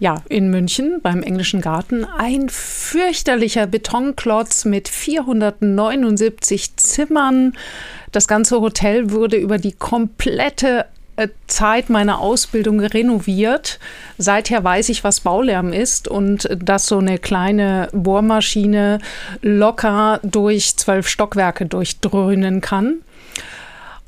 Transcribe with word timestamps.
ja, 0.00 0.22
in 0.28 0.50
München 0.50 1.00
beim 1.02 1.22
Englischen 1.22 1.60
Garten 1.60 2.04
ein 2.04 2.48
fürchterlicher 2.48 3.66
Betonklotz 3.66 4.64
mit 4.64 4.88
479 4.88 6.76
Zimmern. 6.76 7.52
Das 8.12 8.26
ganze 8.28 8.60
Hotel 8.60 9.10
wurde 9.10 9.36
über 9.36 9.58
die 9.58 9.72
komplette 9.72 10.86
äh, 11.16 11.28
Zeit 11.46 11.90
meiner 11.90 12.18
Ausbildung 12.18 12.80
renoviert. 12.80 13.78
Seither 14.18 14.64
weiß 14.64 14.88
ich, 14.88 15.04
was 15.04 15.20
Baulärm 15.20 15.72
ist 15.72 16.08
und 16.08 16.48
dass 16.60 16.86
so 16.86 16.98
eine 16.98 17.18
kleine 17.18 17.88
Bohrmaschine 17.92 18.98
locker 19.42 20.18
durch 20.24 20.76
zwölf 20.76 21.06
Stockwerke 21.06 21.66
durchdröhnen 21.66 22.60
kann. 22.60 22.96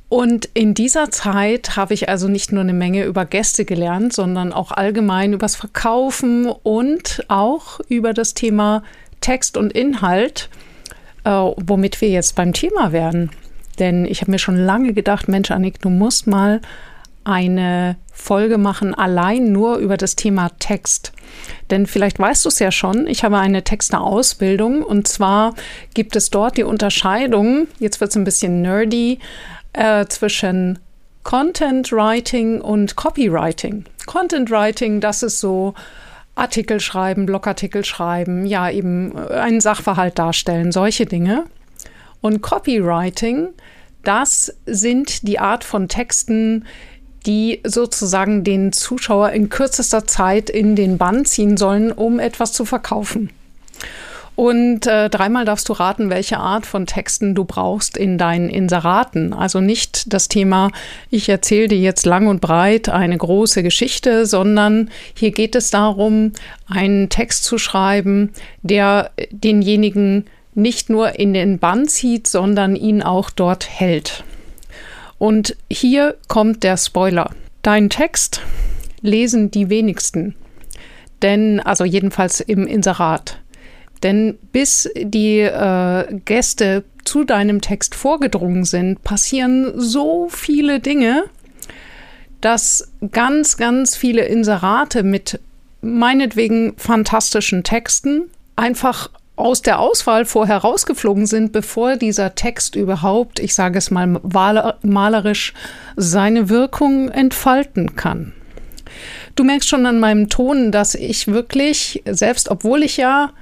Und 0.09 0.49
in 0.55 0.73
dieser 0.75 1.11
Zeit 1.11 1.77
habe 1.77 1.95
ich 1.95 2.09
also 2.09 2.29
nicht 2.29 2.53
nur 2.53 2.63
eine 2.63 2.73
Menge 2.73 3.05
über 3.05 3.25
Gäste 3.25 3.65
gelernt, 3.65 4.13
sondern 4.13 4.53
auch 4.53 4.71
allgemein 4.71 5.33
übers 5.33 5.57
Verkaufen 5.57 6.47
und 6.47 7.25
auch 7.29 7.81
über 7.89 8.15
das 8.15 8.35
Thema 8.35 8.85
Text 9.21 9.57
und 9.57 9.73
Inhalt, 9.73 10.49
äh, 11.25 11.31
womit 11.31 12.01
wir 12.01 12.09
jetzt 12.09 12.37
beim 12.37 12.53
Thema 12.53 12.93
werden. 12.93 13.31
Denn 13.81 14.05
ich 14.05 14.21
habe 14.21 14.31
mir 14.31 14.39
schon 14.39 14.57
lange 14.57 14.93
gedacht, 14.93 15.29
Mensch, 15.29 15.51
Annik, 15.51 15.81
du 15.81 15.91
musst 15.91 16.29
mal 16.29 16.61
eine 17.25 17.97
Folge 18.13 18.57
machen, 18.57 18.95
allein 18.95 19.51
nur 19.51 19.79
über 19.79 19.97
das 19.97 20.15
Thema 20.15 20.51
Text. 20.61 21.13
Denn 21.71 21.87
vielleicht 21.87 22.21
weißt 22.21 22.45
du 22.45 22.49
es 22.49 22.61
ja 22.61 22.71
schon, 22.71 23.09
ich 23.09 23.25
habe 23.25 23.39
eine 23.39 23.65
Texterausbildung 23.65 24.83
und 24.83 25.09
zwar 25.09 25.55
gibt 25.93 26.15
es 26.15 26.31
dort 26.31 26.57
die 26.57 26.63
Unterscheidung, 26.63 27.67
jetzt 27.81 28.01
wird 28.01 28.11
es 28.11 28.17
ein 28.17 28.25
bisschen 28.25 28.63
nerdy, 28.63 29.19
äh, 29.77 30.07
zwischen 30.07 30.79
Content 31.23 31.93
Writing 31.93 32.61
und 32.61 32.97
Copywriting. 32.97 33.85
Content 34.07 34.51
Writing, 34.51 35.01
das 35.01 35.23
ist 35.23 35.41
so 35.41 35.75
Artikel 36.35 36.81
schreiben, 36.81 37.27
Blogartikel 37.27 37.85
schreiben, 37.85 38.47
ja, 38.47 38.71
eben 38.71 39.17
einen 39.17 39.61
Sachverhalt 39.61 40.19
darstellen, 40.19 40.73
solche 40.73 41.07
Dinge. 41.07 41.45
Und 42.21 42.43
Copywriting, 42.43 43.49
das 44.03 44.55
sind 44.67 45.27
die 45.27 45.39
Art 45.39 45.65
von 45.65 45.89
Texten, 45.89 46.65
die 47.27 47.61
sozusagen 47.65 48.45
den 48.45 48.73
Zuschauer 48.73 49.31
in 49.31 49.49
kürzester 49.49 50.07
Zeit 50.07 50.49
in 50.49 50.77
den 50.77 50.97
Bann 50.97 51.25
ziehen 51.25 51.57
sollen, 51.57 51.91
um 51.91 52.21
etwas 52.21 52.53
zu 52.53 52.65
verkaufen. 52.65 53.31
Und 54.37 54.87
äh, 54.87 55.09
dreimal 55.09 55.47
darfst 55.47 55.67
du 55.71 55.73
raten, 55.73 56.11
welche 56.11 56.37
Art 56.37 56.67
von 56.67 56.85
Texten 56.85 57.35
du 57.35 57.45
brauchst 57.45 57.97
in 57.97 58.19
deinen 58.19 58.51
Inseraten. 58.51 59.33
Also 59.33 59.61
nicht 59.61 60.13
das 60.13 60.29
Thema, 60.29 60.71
ich 61.11 61.31
erzähle 61.31 61.69
dir 61.69 61.79
jetzt 61.79 62.05
lang 62.05 62.27
und 62.27 62.43
breit 62.43 62.91
eine 62.91 63.17
große 63.17 63.63
Geschichte, 63.63 64.27
sondern 64.27 64.91
hier 65.15 65.31
geht 65.31 65.57
es 65.57 65.71
darum, 65.71 66.33
einen 66.69 67.09
Text 67.09 67.45
zu 67.45 67.57
schreiben, 67.57 68.33
der 68.63 69.11
denjenigen 69.31 70.27
nicht 70.55 70.91
nur 70.91 71.19
in 71.19 71.33
den 71.33 71.59
Bann 71.59 71.89
zieht, 71.89 72.27
sondern 72.27 72.77
ihn 72.77 73.03
auch 73.03 73.31
dort 73.31 73.69
hält. 73.69 74.23
Und 75.17 75.57
hier 75.71 76.17
kommt 76.29 76.63
der 76.63 76.77
Spoiler. 76.77 77.31
Dein 77.63 77.89
Text 77.89 78.43
lesen 79.01 79.51
die 79.51 79.71
wenigsten. 79.71 80.35
Denn, 81.23 81.59
also 81.61 81.85
jedenfalls 81.85 82.41
im 82.41 82.67
Inserat. 82.67 83.39
Denn 84.03 84.39
bis 84.53 84.89
die 84.97 85.41
äh, 85.41 86.21
Gäste 86.25 86.85
zu 87.05 87.25
deinem 87.25 87.61
Text 87.61 87.95
vorgedrungen 87.95 88.65
sind, 88.65 89.03
passieren 89.03 89.73
so 89.77 90.29
viele 90.29 90.81
Dinge, 90.81 91.25
dass 92.41 92.93
ganz, 93.13 93.57
ganz 93.57 93.97
viele 93.97 94.25
Inserate 94.25 95.03
mit 95.03 95.41
meinetwegen 95.81 96.75
fantastischen 96.77 97.63
Texten 97.63 98.31
einfach 98.57 99.11
aus 99.37 99.61
der 99.61 99.79
Auswahl 99.79 100.25
vorher 100.25 100.59
rausgeflogen 100.59 101.27
sind, 101.27 101.53
bevor 101.53 101.97
dieser 101.97 102.35
Text 102.35 102.75
überhaupt, 102.75 103.39
ich 103.39 103.55
sage 103.55 103.79
es 103.79 103.91
mal 103.91 104.21
malerisch, 104.83 105.53
seine 105.97 106.49
Wirkung 106.49 107.11
entfalten 107.11 107.97
kann. 107.97 108.33
Du 109.35 109.45
merkst 109.45 109.69
schon 109.69 109.85
an 109.85 110.01
meinem 110.01 110.31
Ton, 110.31 110.73
dass 110.73 110.95
ich 110.95 111.29
wirklich, 111.29 112.03
selbst 112.07 112.51
obwohl 112.51 112.83
ich 112.83 112.97
ja 112.97 113.33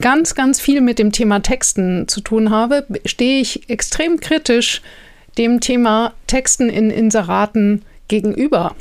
ganz, 0.00 0.34
ganz 0.34 0.60
viel 0.60 0.80
mit 0.80 0.98
dem 0.98 1.12
Thema 1.12 1.40
Texten 1.40 2.08
zu 2.08 2.20
tun 2.20 2.50
habe, 2.50 2.86
stehe 3.04 3.40
ich 3.40 3.68
extrem 3.68 4.20
kritisch 4.20 4.82
dem 5.38 5.60
Thema 5.60 6.14
Texten 6.26 6.68
in 6.68 6.90
Inseraten 6.90 7.84
gegenüber. 8.08 8.74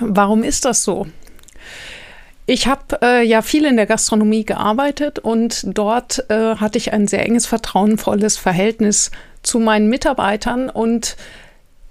Warum 0.00 0.42
ist 0.42 0.64
das 0.64 0.84
so? 0.84 1.06
Ich 2.46 2.66
habe 2.66 3.00
äh, 3.00 3.26
ja 3.26 3.40
viel 3.40 3.64
in 3.64 3.76
der 3.76 3.86
Gastronomie 3.86 4.44
gearbeitet 4.44 5.18
und 5.18 5.62
dort 5.66 6.28
äh, 6.28 6.56
hatte 6.56 6.76
ich 6.76 6.92
ein 6.92 7.06
sehr 7.06 7.24
enges, 7.24 7.46
vertrauenvolles 7.46 8.36
Verhältnis 8.36 9.10
zu 9.42 9.58
meinen 9.58 9.88
Mitarbeitern 9.88 10.68
und 10.68 11.16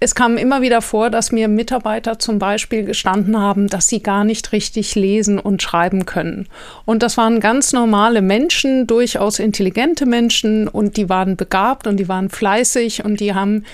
es 0.04 0.14
kam 0.14 0.36
immer 0.36 0.60
wieder 0.60 0.82
vor, 0.82 1.08
dass 1.08 1.32
mir 1.32 1.48
Mitarbeiter 1.48 2.18
zum 2.18 2.38
Beispiel 2.38 2.84
gestanden 2.84 3.40
haben, 3.40 3.68
dass 3.68 3.88
sie 3.88 4.02
gar 4.02 4.22
nicht 4.22 4.52
richtig 4.52 4.94
lesen 4.94 5.38
und 5.38 5.62
schreiben 5.62 6.04
können. 6.04 6.46
Und 6.84 7.02
das 7.02 7.16
waren 7.16 7.40
ganz 7.40 7.72
normale 7.72 8.20
Menschen, 8.20 8.86
durchaus 8.86 9.38
intelligente 9.38 10.04
Menschen 10.04 10.68
und 10.68 10.98
die 10.98 11.08
waren 11.08 11.36
begabt 11.36 11.86
und 11.86 11.96
die 11.96 12.06
waren 12.06 12.28
fleißig 12.28 13.02
und 13.02 13.18
die 13.18 13.32
haben 13.32 13.64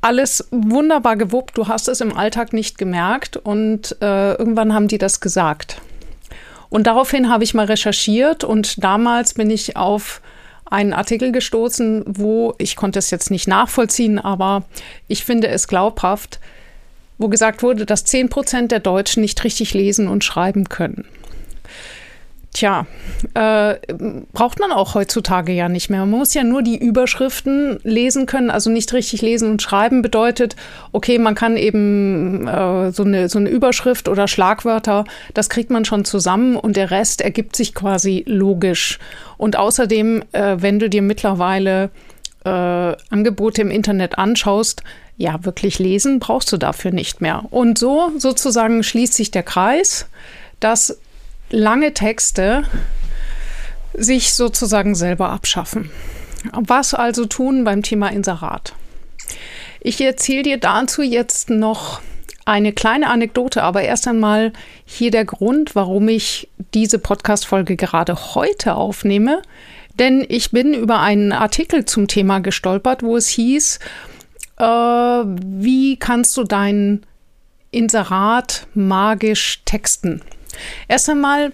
alles 0.00 0.48
wunderbar 0.50 1.16
gewuppt. 1.16 1.58
Du 1.58 1.68
hast 1.68 1.88
es 1.88 2.00
im 2.00 2.16
Alltag 2.16 2.54
nicht 2.54 2.78
gemerkt 2.78 3.36
und 3.36 3.96
äh, 4.00 4.32
irgendwann 4.36 4.72
haben 4.72 4.88
die 4.88 4.98
das 4.98 5.20
gesagt. 5.20 5.82
Und 6.70 6.86
daraufhin 6.86 7.28
habe 7.28 7.44
ich 7.44 7.52
mal 7.52 7.66
recherchiert 7.66 8.44
und 8.44 8.82
damals 8.82 9.34
bin 9.34 9.50
ich 9.50 9.76
auf 9.76 10.22
einen 10.66 10.92
Artikel 10.92 11.32
gestoßen, 11.32 12.04
wo 12.06 12.54
ich 12.58 12.76
konnte 12.76 12.98
es 12.98 13.10
jetzt 13.10 13.30
nicht 13.30 13.48
nachvollziehen, 13.48 14.18
aber 14.18 14.64
ich 15.08 15.24
finde 15.24 15.48
es 15.48 15.68
glaubhaft, 15.68 16.40
wo 17.18 17.28
gesagt 17.28 17.62
wurde, 17.62 17.86
dass 17.86 18.04
10 18.04 18.28
Prozent 18.28 18.72
der 18.72 18.80
Deutschen 18.80 19.20
nicht 19.20 19.44
richtig 19.44 19.74
lesen 19.74 20.08
und 20.08 20.24
schreiben 20.24 20.68
können. 20.68 21.04
Tja, 22.54 22.86
äh, 23.34 23.74
braucht 24.32 24.60
man 24.60 24.70
auch 24.70 24.94
heutzutage 24.94 25.52
ja 25.52 25.68
nicht 25.68 25.90
mehr. 25.90 25.98
Man 26.06 26.10
muss 26.10 26.34
ja 26.34 26.44
nur 26.44 26.62
die 26.62 26.78
Überschriften 26.78 27.80
lesen 27.82 28.26
können. 28.26 28.48
Also 28.48 28.70
nicht 28.70 28.92
richtig 28.92 29.22
lesen 29.22 29.50
und 29.50 29.60
schreiben 29.60 30.02
bedeutet, 30.02 30.54
okay, 30.92 31.18
man 31.18 31.34
kann 31.34 31.56
eben 31.56 32.46
äh, 32.46 32.92
so, 32.92 33.02
eine, 33.02 33.28
so 33.28 33.40
eine 33.40 33.48
Überschrift 33.48 34.08
oder 34.08 34.28
Schlagwörter, 34.28 35.04
das 35.34 35.50
kriegt 35.50 35.70
man 35.70 35.84
schon 35.84 36.04
zusammen 36.04 36.54
und 36.54 36.76
der 36.76 36.92
Rest 36.92 37.22
ergibt 37.22 37.56
sich 37.56 37.74
quasi 37.74 38.22
logisch. 38.28 39.00
Und 39.36 39.56
außerdem, 39.56 40.22
äh, 40.30 40.56
wenn 40.60 40.78
du 40.78 40.88
dir 40.88 41.02
mittlerweile 41.02 41.90
äh, 42.44 42.48
Angebote 42.48 43.62
im 43.62 43.72
Internet 43.72 44.16
anschaust, 44.16 44.84
ja, 45.16 45.44
wirklich 45.44 45.80
lesen 45.80 46.20
brauchst 46.20 46.52
du 46.52 46.56
dafür 46.56 46.92
nicht 46.92 47.20
mehr. 47.20 47.46
Und 47.50 47.78
so 47.78 48.12
sozusagen 48.16 48.84
schließt 48.84 49.14
sich 49.14 49.32
der 49.32 49.42
Kreis, 49.42 50.06
dass 50.60 51.00
lange 51.50 51.94
Texte 51.94 52.64
sich 53.94 54.34
sozusagen 54.34 54.94
selber 54.94 55.30
abschaffen. 55.30 55.90
Was 56.52 56.94
also 56.94 57.24
tun 57.26 57.64
beim 57.64 57.82
Thema 57.82 58.08
Inserat? 58.08 58.74
Ich 59.80 60.00
erzähle 60.00 60.42
dir 60.42 60.58
dazu 60.58 61.02
jetzt 61.02 61.50
noch 61.50 62.00
eine 62.44 62.72
kleine 62.72 63.08
Anekdote, 63.08 63.62
aber 63.62 63.82
erst 63.82 64.06
einmal 64.06 64.52
hier 64.84 65.10
der 65.10 65.24
Grund, 65.24 65.74
warum 65.74 66.08
ich 66.08 66.48
diese 66.74 66.98
Podcast-Folge 66.98 67.76
gerade 67.76 68.34
heute 68.34 68.74
aufnehme. 68.74 69.42
Denn 69.98 70.26
ich 70.28 70.50
bin 70.50 70.74
über 70.74 71.00
einen 71.00 71.32
Artikel 71.32 71.84
zum 71.84 72.08
Thema 72.08 72.40
gestolpert, 72.40 73.02
wo 73.02 73.16
es 73.16 73.28
hieß, 73.28 73.78
äh, 74.58 74.64
wie 74.64 75.96
kannst 75.96 76.36
du 76.36 76.44
dein 76.44 77.06
Inserat 77.70 78.66
magisch 78.74 79.62
texten? 79.64 80.20
Erst 80.88 81.08
einmal 81.08 81.52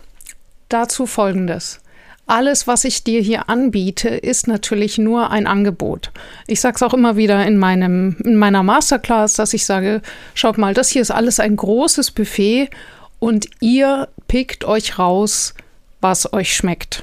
dazu 0.68 1.06
Folgendes. 1.06 1.80
Alles, 2.26 2.68
was 2.68 2.84
ich 2.84 3.02
dir 3.02 3.20
hier 3.20 3.48
anbiete, 3.48 4.08
ist 4.08 4.46
natürlich 4.46 4.98
nur 4.98 5.30
ein 5.30 5.48
Angebot. 5.48 6.12
Ich 6.46 6.60
sage 6.60 6.76
es 6.76 6.82
auch 6.82 6.94
immer 6.94 7.16
wieder 7.16 7.44
in, 7.44 7.58
meinem, 7.58 8.16
in 8.24 8.36
meiner 8.36 8.62
Masterclass, 8.62 9.34
dass 9.34 9.52
ich 9.52 9.66
sage, 9.66 10.00
schaut 10.34 10.56
mal, 10.56 10.72
das 10.72 10.90
hier 10.90 11.02
ist 11.02 11.10
alles 11.10 11.40
ein 11.40 11.56
großes 11.56 12.12
Buffet 12.12 12.70
und 13.18 13.48
ihr 13.58 14.06
pickt 14.28 14.64
euch 14.64 14.96
raus, 14.96 15.54
was 16.00 16.32
euch 16.32 16.54
schmeckt. 16.54 17.02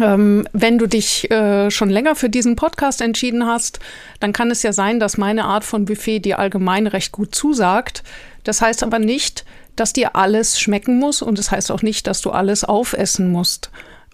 Ähm, 0.00 0.48
wenn 0.54 0.78
du 0.78 0.86
dich 0.86 1.30
äh, 1.30 1.70
schon 1.70 1.90
länger 1.90 2.14
für 2.14 2.30
diesen 2.30 2.56
Podcast 2.56 3.02
entschieden 3.02 3.46
hast, 3.46 3.80
dann 4.20 4.32
kann 4.32 4.50
es 4.50 4.62
ja 4.62 4.72
sein, 4.72 4.98
dass 4.98 5.18
meine 5.18 5.44
Art 5.44 5.64
von 5.64 5.84
Buffet 5.84 6.20
dir 6.20 6.38
allgemein 6.38 6.86
recht 6.86 7.12
gut 7.12 7.34
zusagt. 7.34 8.02
Das 8.44 8.62
heißt 8.62 8.82
aber 8.82 8.98
nicht, 8.98 9.44
dass 9.76 9.92
dir 9.92 10.16
alles 10.16 10.60
schmecken 10.60 10.98
muss 10.98 11.22
und 11.22 11.38
es 11.38 11.46
das 11.46 11.52
heißt 11.52 11.72
auch 11.72 11.82
nicht, 11.82 12.06
dass 12.06 12.20
du 12.20 12.30
alles 12.30 12.64
aufessen 12.64 13.30
musst 13.30 13.70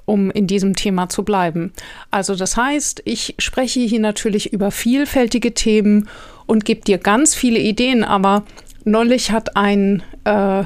um 0.09 0.31
in 0.31 0.47
diesem 0.47 0.75
Thema 0.75 1.11
zu 1.11 1.23
bleiben. 1.23 1.71
Also 2.11 2.35
das 2.35 2.57
heißt, 2.57 3.03
ich 3.05 3.35
spreche 3.39 3.81
hier 3.81 4.01
natürlich 4.01 4.55
über 4.55 4.71
vielfältige 4.71 5.53
Themen 5.53 6.09
und 6.47 6.65
gebe 6.65 6.81
dir 6.81 6.97
ganz 6.97 7.35
viele 7.35 7.59
Ideen, 7.59 8.05
aber 8.05 8.45
neulich 8.85 9.33
hat 9.33 9.55
ein 9.57 10.03
äh, 10.25 10.65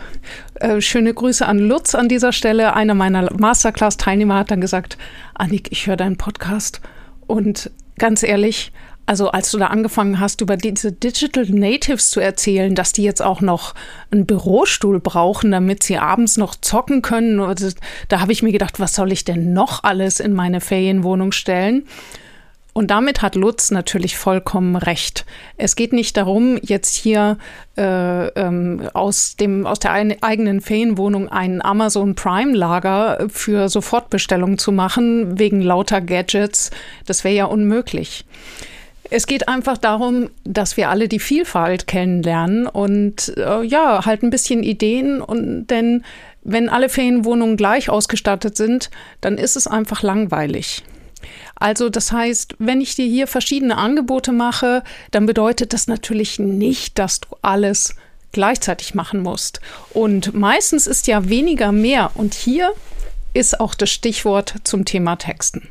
äh, 0.55 0.81
schöne 0.81 1.13
Grüße 1.13 1.45
an 1.45 1.59
Lutz 1.59 1.97
an 1.97 2.09
dieser 2.09 2.33
Stelle, 2.33 2.75
einer 2.75 2.95
meiner 2.95 3.33
Masterclass-Teilnehmer 3.37 4.37
hat 4.37 4.53
dann 4.53 4.61
gesagt, 4.61 4.97
Annik, 5.35 5.73
ich 5.73 5.89
höre 5.89 5.97
deinen 5.97 6.19
Podcast 6.19 6.81
und 7.27 7.71
ganz 7.99 8.23
ehrlich, 8.23 8.73
also 9.07 9.31
als 9.31 9.51
du 9.51 9.59
da 9.59 9.67
angefangen 9.67 10.21
hast, 10.21 10.41
über 10.41 10.57
diese 10.57 10.93
Digital 10.93 11.47
Natives 11.47 12.11
zu 12.11 12.21
erzählen, 12.21 12.75
dass 12.75 12.93
die 12.93 13.03
jetzt 13.03 13.23
auch 13.23 13.41
noch 13.41 13.75
einen 14.11 14.27
Bürostuhl 14.27 15.01
brauchen, 15.01 15.51
damit 15.51 15.83
sie 15.83 15.99
abends 15.99 16.37
noch 16.37 16.55
zocken 16.55 17.03
können, 17.03 17.39
da 18.09 18.21
habe 18.21 18.33
ich 18.33 18.43
mir 18.43 18.53
gedacht, 18.53 18.81
was 18.81 18.95
soll 18.95 19.13
ich 19.13 19.25
denn 19.25 19.53
noch 19.53 19.85
alles 19.85 20.21
in 20.21 20.33
meine 20.33 20.61
Ferienwohnung 20.61 21.33
stellen? 21.33 21.85
Und 22.75 22.91
damit 22.91 23.21
hat 23.21 23.35
Lutz 23.35 23.71
natürlich 23.71 24.17
vollkommen 24.17 24.77
recht. 24.77 25.27
Es 25.59 25.77
geht 25.77 25.93
nicht 25.93 26.17
darum, 26.17 26.59
jetzt 26.63 26.95
hier 26.95 27.37
äh, 27.77 28.29
ähm, 28.29 28.89
aus, 28.95 29.37
dem, 29.37 29.67
aus 29.67 29.79
der 29.79 29.93
eigenen 29.93 30.63
Ferienwohnung 30.63 31.29
ein 31.29 31.63
Amazon 31.63 32.15
Prime-Lager 32.15 33.27
für 33.29 33.69
Sofortbestellung 33.69 34.57
zu 34.57 34.73
machen, 34.73 35.39
wegen 35.39 35.61
lauter 35.61 36.01
Gadgets. 36.01 36.71
Das 37.05 37.25
wäre 37.25 37.35
ja 37.35 37.45
unmöglich. 37.45 38.25
Es 39.15 39.27
geht 39.27 39.47
einfach 39.47 39.77
darum, 39.77 40.31
dass 40.43 40.79
wir 40.79 40.89
alle 40.89 41.07
die 41.07 41.19
Vielfalt 41.19 41.87
kennenlernen 41.87 42.67
und 42.67 43.37
äh, 43.37 43.63
ja, 43.63 44.07
halt 44.07 44.23
ein 44.23 44.31
bisschen 44.31 44.63
Ideen 44.63 45.21
und 45.21 45.67
denn 45.67 46.03
wenn 46.45 46.71
alle 46.71 46.89
Ferienwohnungen 46.89 47.59
gleich 47.59 47.91
ausgestattet 47.91 48.57
sind, 48.57 48.91
dann 49.21 49.37
ist 49.37 49.55
es 49.55 49.67
einfach 49.67 50.03
langweilig. 50.03 50.83
Also 51.57 51.91
das 51.91 52.11
heißt, 52.11 52.57
wenn 52.59 52.81
ich 52.81 52.95
dir 52.95 53.05
hier 53.05 53.27
verschiedene 53.27 53.77
Angebote 53.77 54.33
mache, 54.33 54.83
dann 55.11 55.27
bedeutet 55.27 55.75
das 55.75 55.89
natürlich 55.89 56.39
nicht, 56.39 56.99
dass 56.99 57.21
du 57.21 57.37
alles 57.43 57.95
gleichzeitig 58.33 58.95
machen 58.95 59.21
musst. 59.21 59.61
Und 59.91 60.33
meistens 60.33 60.87
ist 60.87 61.07
ja 61.07 61.29
weniger 61.29 61.71
mehr. 61.71 62.13
Und 62.15 62.33
hier 62.33 62.73
ist 63.35 63.61
auch 63.61 63.75
das 63.75 63.91
Stichwort 63.91 64.55
zum 64.65 64.87
Thema 64.87 65.17
Texten. 65.17 65.69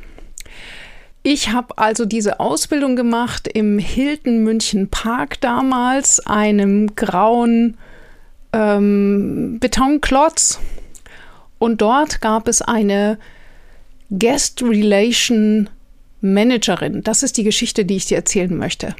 Ich 1.24 1.50
habe 1.50 1.78
also 1.78 2.04
diese 2.04 2.40
Ausbildung 2.40 2.96
gemacht 2.96 3.46
im 3.46 3.78
Hilton 3.78 4.42
München 4.42 4.88
Park 4.88 5.40
damals, 5.40 6.18
einem 6.26 6.96
grauen 6.96 7.78
ähm, 8.52 9.58
Betonklotz. 9.60 10.58
Und 11.58 11.80
dort 11.80 12.20
gab 12.20 12.48
es 12.48 12.60
eine 12.60 13.18
Guest 14.10 14.62
Relation 14.62 15.70
Managerin. 16.20 17.02
Das 17.04 17.22
ist 17.22 17.36
die 17.36 17.44
Geschichte, 17.44 17.84
die 17.84 17.96
ich 17.96 18.06
dir 18.06 18.16
erzählen 18.16 18.56
möchte. 18.56 18.96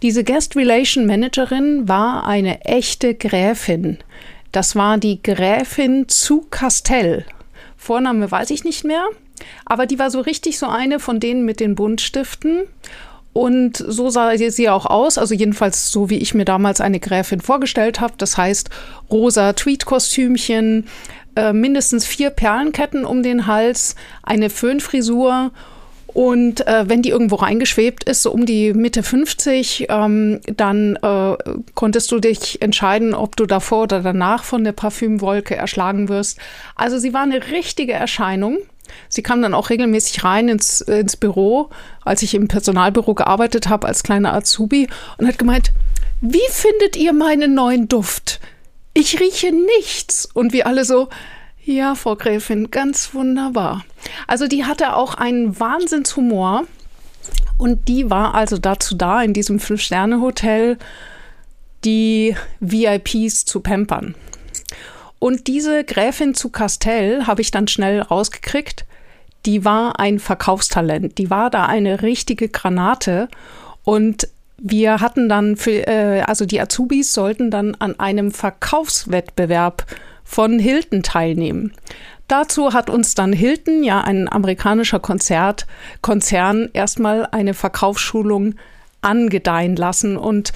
Diese 0.00 0.24
Guest 0.24 0.56
Relation 0.56 1.06
Managerin 1.06 1.86
war 1.88 2.26
eine 2.26 2.62
echte 2.62 3.14
Gräfin. 3.14 3.98
Das 4.50 4.76
war 4.76 4.96
die 4.96 5.22
Gräfin 5.22 6.08
zu 6.08 6.46
Castell. 6.50 7.26
Vorname 7.84 8.30
weiß 8.30 8.50
ich 8.50 8.64
nicht 8.64 8.84
mehr. 8.84 9.04
Aber 9.66 9.86
die 9.86 9.98
war 9.98 10.10
so 10.10 10.20
richtig 10.20 10.58
so 10.58 10.66
eine 10.66 10.98
von 10.98 11.20
denen 11.20 11.44
mit 11.44 11.60
den 11.60 11.74
Buntstiften. 11.74 12.62
Und 13.32 13.76
so 13.76 14.10
sah 14.10 14.36
sie 14.36 14.70
auch 14.70 14.86
aus, 14.86 15.18
also 15.18 15.34
jedenfalls 15.34 15.90
so, 15.90 16.08
wie 16.08 16.18
ich 16.18 16.34
mir 16.34 16.44
damals 16.44 16.80
eine 16.80 17.00
Gräfin 17.00 17.40
vorgestellt 17.40 18.00
habe. 18.00 18.14
Das 18.16 18.36
heißt, 18.36 18.70
rosa 19.10 19.52
Tweed-Kostümchen, 19.52 20.86
äh, 21.34 21.52
mindestens 21.52 22.06
vier 22.06 22.30
Perlenketten 22.30 23.04
um 23.04 23.24
den 23.24 23.48
Hals, 23.48 23.96
eine 24.22 24.50
Föhnfrisur 24.50 25.50
und 26.14 26.66
äh, 26.66 26.88
wenn 26.88 27.02
die 27.02 27.10
irgendwo 27.10 27.34
reingeschwebt 27.34 28.04
ist, 28.04 28.22
so 28.22 28.30
um 28.30 28.46
die 28.46 28.72
Mitte 28.72 29.02
50, 29.02 29.86
ähm, 29.90 30.40
dann 30.46 30.96
äh, 31.02 31.36
konntest 31.74 32.10
du 32.12 32.20
dich 32.20 32.62
entscheiden, 32.62 33.14
ob 33.14 33.36
du 33.36 33.46
davor 33.46 33.82
oder 33.82 34.00
danach 34.00 34.44
von 34.44 34.62
der 34.62 34.72
Parfümwolke 34.72 35.56
erschlagen 35.56 36.08
wirst. 36.08 36.38
Also 36.76 36.98
sie 36.98 37.12
war 37.12 37.22
eine 37.22 37.50
richtige 37.50 37.92
Erscheinung. 37.94 38.58
Sie 39.08 39.22
kam 39.22 39.42
dann 39.42 39.54
auch 39.54 39.70
regelmäßig 39.70 40.22
rein 40.22 40.48
ins, 40.48 40.80
ins 40.82 41.16
Büro, 41.16 41.70
als 42.04 42.22
ich 42.22 42.34
im 42.34 42.46
Personalbüro 42.46 43.14
gearbeitet 43.14 43.68
habe 43.68 43.88
als 43.88 44.04
kleiner 44.04 44.34
Azubi 44.34 44.88
und 45.18 45.26
hat 45.26 45.38
gemeint, 45.38 45.72
wie 46.20 46.38
findet 46.48 46.96
ihr 46.96 47.12
meinen 47.12 47.54
neuen 47.54 47.88
Duft? 47.88 48.40
Ich 48.92 49.18
rieche 49.18 49.50
nichts. 49.52 50.28
Und 50.32 50.52
wir 50.52 50.68
alle 50.68 50.84
so, 50.84 51.08
ja, 51.64 51.94
Frau 51.94 52.16
Gräfin, 52.16 52.70
ganz 52.70 53.14
wunderbar. 53.14 53.84
Also 54.26 54.46
die 54.46 54.64
hatte 54.64 54.96
auch 54.96 55.14
einen 55.14 55.58
Wahnsinnshumor 55.58 56.64
und 57.56 57.88
die 57.88 58.10
war 58.10 58.34
also 58.34 58.58
dazu 58.58 58.94
da, 58.94 59.22
in 59.22 59.32
diesem 59.32 59.58
Fünf-Sterne-Hotel 59.60 60.78
die 61.84 62.36
VIPs 62.60 63.44
zu 63.44 63.60
pampern. 63.60 64.14
Und 65.18 65.46
diese 65.46 65.84
Gräfin 65.84 66.34
zu 66.34 66.50
Castell 66.50 67.26
habe 67.26 67.40
ich 67.40 67.50
dann 67.50 67.68
schnell 67.68 68.00
rausgekriegt. 68.02 68.84
Die 69.46 69.64
war 69.64 69.98
ein 69.98 70.18
Verkaufstalent. 70.18 71.16
Die 71.16 71.30
war 71.30 71.48
da 71.50 71.66
eine 71.66 72.02
richtige 72.02 72.48
Granate. 72.48 73.28
Und 73.84 74.28
wir 74.58 75.00
hatten 75.00 75.28
dann 75.28 75.56
für, 75.56 75.86
äh, 75.86 76.22
also 76.26 76.44
die 76.44 76.60
Azubis 76.60 77.12
sollten 77.12 77.50
dann 77.50 77.74
an 77.76 77.98
einem 77.98 78.32
Verkaufswettbewerb 78.32 79.86
von 80.24 80.58
Hilton 80.58 81.02
teilnehmen. 81.02 81.72
Dazu 82.26 82.72
hat 82.72 82.88
uns 82.88 83.14
dann 83.14 83.32
Hilton, 83.32 83.84
ja 83.84 84.00
ein 84.00 84.32
amerikanischer 84.32 84.98
Konzert, 84.98 85.66
Konzern, 86.00 86.70
erstmal 86.72 87.26
eine 87.26 87.54
Verkaufsschulung 87.54 88.54
angedeihen 89.02 89.76
lassen 89.76 90.16
und 90.16 90.52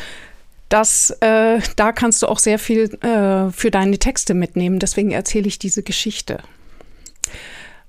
das, 0.69 1.11
äh, 1.21 1.61
da 1.77 1.93
kannst 1.93 2.23
du 2.23 2.27
auch 2.27 2.39
sehr 2.39 2.59
viel 2.59 2.95
äh, 3.03 3.51
für 3.51 3.71
deine 3.71 3.99
Texte 3.99 4.35
mitnehmen. 4.35 4.79
Deswegen 4.79 5.13
erzähle 5.13 5.49
ich 5.49 5.59
diese 5.59 5.83
Geschichte. 5.83 6.39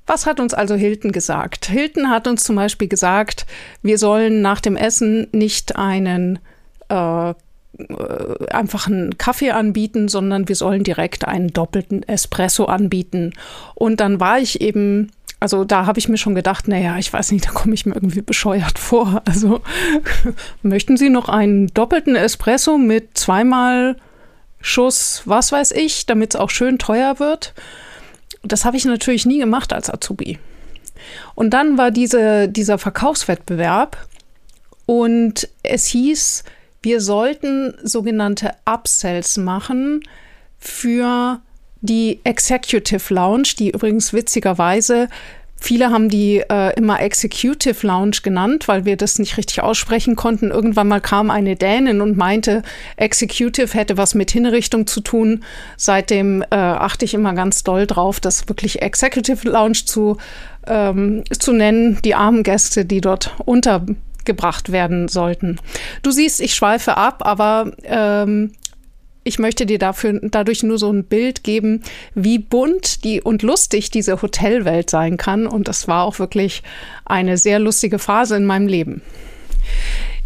Was 0.07 0.25
hat 0.25 0.39
uns 0.39 0.53
also 0.53 0.75
Hilton 0.75 1.11
gesagt? 1.11 1.65
Hilton 1.65 2.09
hat 2.09 2.25
uns 2.25 2.43
zum 2.43 2.55
Beispiel 2.55 2.87
gesagt, 2.87 3.45
wir 3.83 3.97
sollen 3.97 4.41
nach 4.41 4.61
dem 4.61 4.75
Essen 4.75 5.27
nicht 5.31 5.75
einen 5.75 6.39
äh, 6.87 7.33
einfach 8.49 8.87
einen 8.87 9.17
Kaffee 9.17 9.51
anbieten, 9.51 10.07
sondern 10.07 10.47
wir 10.47 10.55
sollen 10.55 10.83
direkt 10.83 11.27
einen 11.27 11.53
doppelten 11.53 12.03
Espresso 12.03 12.65
anbieten. 12.65 13.33
Und 13.75 13.99
dann 13.99 14.19
war 14.19 14.39
ich 14.39 14.61
eben 14.61 15.11
also 15.41 15.63
da 15.63 15.85
habe 15.85 15.99
ich 15.99 16.09
mir 16.09 16.17
schon 16.17 16.35
gedacht, 16.35 16.67
naja, 16.67 16.97
ich 16.97 17.13
weiß 17.13 17.31
nicht, 17.31 17.45
da 17.45 17.51
komme 17.51 17.73
ich 17.73 17.85
mir 17.85 17.95
irgendwie 17.95 18.21
bescheuert 18.21 18.77
vor. 18.77 19.21
Also 19.29 19.61
möchten 20.63 20.97
Sie 20.97 21.09
noch 21.09 21.29
einen 21.29 21.67
doppelten 21.67 22.15
Espresso 22.15 22.77
mit 22.77 23.17
zweimal 23.17 23.95
Schuss, 24.59 25.21
was 25.25 25.51
weiß 25.51 25.71
ich, 25.71 26.05
damit 26.05 26.33
es 26.33 26.39
auch 26.39 26.49
schön 26.49 26.77
teuer 26.77 27.19
wird? 27.19 27.53
Das 28.43 28.65
habe 28.65 28.75
ich 28.75 28.85
natürlich 28.85 29.25
nie 29.25 29.39
gemacht 29.39 29.71
als 29.71 29.89
Azubi. 29.89 30.39
Und 31.35 31.51
dann 31.51 31.77
war 31.77 31.91
diese, 31.91 32.49
dieser 32.49 32.77
Verkaufswettbewerb 32.77 33.97
und 34.85 35.47
es 35.63 35.85
hieß, 35.85 36.43
wir 36.81 37.01
sollten 37.01 37.73
sogenannte 37.83 38.51
Upsells 38.65 39.37
machen 39.37 40.01
für 40.57 41.41
die 41.81 42.19
Executive 42.23 43.13
Lounge, 43.13 43.49
die 43.57 43.71
übrigens 43.71 44.13
witzigerweise 44.13 45.07
Viele 45.61 45.91
haben 45.91 46.07
die 46.07 46.41
äh, 46.49 46.73
immer 46.77 47.01
Executive 47.01 47.85
Lounge 47.85 48.17
genannt, 48.23 48.69
weil 48.69 48.85
wir 48.85 48.95
das 48.95 49.19
nicht 49.19 49.37
richtig 49.37 49.61
aussprechen 49.61 50.15
konnten. 50.15 50.51
Irgendwann 50.51 50.87
mal 50.87 51.01
kam 51.01 51.29
eine 51.29 51.57
Dänin 51.57 51.99
und 51.99 52.15
meinte, 52.15 52.63
Executive 52.95 53.73
hätte 53.77 53.97
was 53.97 54.15
mit 54.15 54.31
Hinrichtung 54.31 54.87
zu 54.87 55.01
tun. 55.01 55.43
Seitdem 55.75 56.43
äh, 56.43 56.55
achte 56.55 57.03
ich 57.03 57.13
immer 57.13 57.33
ganz 57.33 57.63
doll 57.63 57.87
drauf, 57.87 58.21
das 58.21 58.47
wirklich 58.47 58.81
Executive 58.81 59.49
Lounge 59.49 59.85
zu, 59.85 60.17
ähm, 60.65 61.23
zu 61.37 61.51
nennen. 61.51 61.99
Die 62.05 62.15
armen 62.15 62.43
Gäste, 62.43 62.85
die 62.85 63.01
dort 63.01 63.35
unter 63.43 63.85
gebracht 64.29 64.71
werden 64.71 65.07
sollten. 65.07 65.59
Du 66.03 66.11
siehst, 66.11 66.39
ich 66.39 66.53
schweife 66.53 66.97
ab, 66.97 67.23
aber 67.25 67.71
ähm, 67.83 68.51
ich 69.23 69.39
möchte 69.39 69.65
dir 69.65 69.79
dafür, 69.79 70.19
dadurch 70.21 70.61
nur 70.61 70.77
so 70.77 70.91
ein 70.91 71.03
Bild 71.03 71.43
geben, 71.43 71.81
wie 72.13 72.37
bunt 72.37 73.03
die 73.03 73.21
und 73.21 73.41
lustig 73.41 73.89
diese 73.89 74.21
Hotelwelt 74.21 74.91
sein 74.91 75.17
kann. 75.17 75.47
Und 75.47 75.67
das 75.67 75.87
war 75.87 76.03
auch 76.03 76.19
wirklich 76.19 76.61
eine 77.05 77.37
sehr 77.37 77.57
lustige 77.57 77.97
Phase 77.97 78.35
in 78.37 78.45
meinem 78.45 78.67
Leben. 78.67 79.01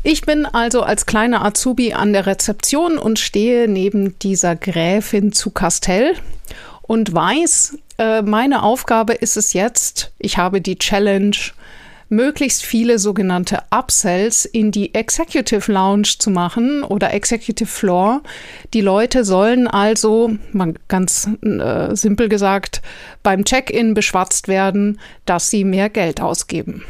Ich 0.04 0.24
bin 0.24 0.46
also 0.46 0.82
als 0.82 1.06
kleiner 1.06 1.46
Azubi 1.46 1.94
an 1.94 2.12
der 2.12 2.26
Rezeption 2.26 2.98
und 2.98 3.20
stehe 3.20 3.70
neben 3.70 4.20
dieser 4.20 4.58
Gräfin 4.58 5.32
zu 5.32 5.50
Castell 5.50 6.16
und 6.82 7.14
weiß, 7.14 7.78
äh, 8.00 8.22
meine 8.22 8.64
Aufgabe 8.64 9.14
ist 9.14 9.38
es 9.38 9.54
jetzt, 9.54 10.12
ich 10.20 10.38
habe 10.38 10.60
die 10.60 10.78
Challenge, 10.78 11.38
möglichst 12.16 12.64
viele 12.64 13.00
sogenannte 13.00 13.64
Upsells 13.70 14.46
in 14.46 14.72
die 14.72 14.94
Executive 14.94 15.72
Lounge 15.72 16.16
zu 16.20 16.30
machen 16.30 16.84
oder 16.84 17.14
Executive 17.14 17.70
Floor. 17.70 18.22
Die 18.74 18.82
Leute 18.82 19.26
sollen 19.26 19.68
also, 19.68 20.32
ganz 20.88 21.30
äh, 21.42 21.96
simpel 21.96 22.30
gesagt, 22.30 22.82
beim 23.24 23.44
Check-in 23.44 23.94
beschwatzt 23.94 24.48
werden, 24.48 25.00
dass 25.26 25.50
sie 25.50 25.64
mehr 25.64 25.90
Geld 25.90 26.22
ausgeben. 26.22 26.84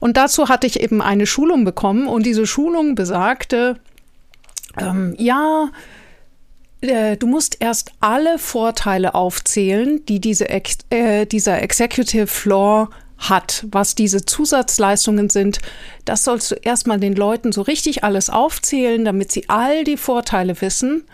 Und 0.00 0.16
dazu 0.16 0.48
hatte 0.48 0.66
ich 0.66 0.80
eben 0.80 1.02
eine 1.02 1.26
Schulung 1.26 1.64
bekommen 1.64 2.06
und 2.06 2.26
diese 2.26 2.46
Schulung 2.46 2.94
besagte, 2.94 3.78
ähm, 4.78 5.14
ja, 5.18 5.70
äh, 6.80 7.16
du 7.16 7.26
musst 7.26 7.56
erst 7.60 7.92
alle 8.00 8.38
Vorteile 8.38 9.14
aufzählen, 9.14 10.04
die 10.06 10.20
diese 10.20 10.48
äh, 10.48 11.26
dieser 11.26 11.62
Executive 11.62 12.26
Floor 12.26 12.90
hat, 13.28 13.66
was 13.70 13.94
diese 13.94 14.24
Zusatzleistungen 14.24 15.30
sind. 15.30 15.60
Das 16.04 16.24
sollst 16.24 16.50
du 16.50 16.54
erstmal 16.56 17.00
den 17.00 17.14
Leuten 17.14 17.52
so 17.52 17.62
richtig 17.62 18.04
alles 18.04 18.30
aufzählen, 18.30 19.04
damit 19.04 19.32
sie 19.32 19.48
all 19.48 19.84
die 19.84 19.96
Vorteile 19.96 20.60
wissen. 20.60 21.04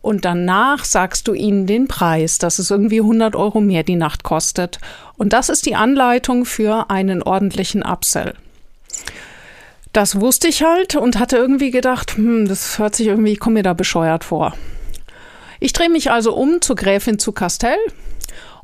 Und 0.00 0.24
danach 0.24 0.84
sagst 0.84 1.28
du 1.28 1.34
ihnen 1.34 1.66
den 1.66 1.86
Preis, 1.86 2.38
dass 2.38 2.58
es 2.58 2.70
irgendwie 2.70 3.00
100 3.00 3.36
Euro 3.36 3.60
mehr 3.60 3.84
die 3.84 3.96
Nacht 3.96 4.24
kostet. 4.24 4.80
Und 5.16 5.32
das 5.32 5.48
ist 5.48 5.64
die 5.64 5.76
Anleitung 5.76 6.44
für 6.44 6.90
einen 6.90 7.22
ordentlichen 7.22 7.84
Upsell. 7.84 8.34
Das 9.92 10.20
wusste 10.20 10.48
ich 10.48 10.62
halt 10.64 10.96
und 10.96 11.18
hatte 11.18 11.36
irgendwie 11.36 11.70
gedacht, 11.70 12.16
hm, 12.16 12.48
das 12.48 12.78
hört 12.78 12.96
sich 12.96 13.06
irgendwie, 13.06 13.32
ich 13.32 13.40
komme 13.40 13.54
mir 13.54 13.62
da 13.62 13.74
bescheuert 13.74 14.24
vor. 14.24 14.54
Ich 15.60 15.72
drehe 15.72 15.90
mich 15.90 16.10
also 16.10 16.34
um 16.34 16.60
zur 16.60 16.74
Gräfin 16.74 17.20
zu 17.20 17.30
Castell 17.30 17.78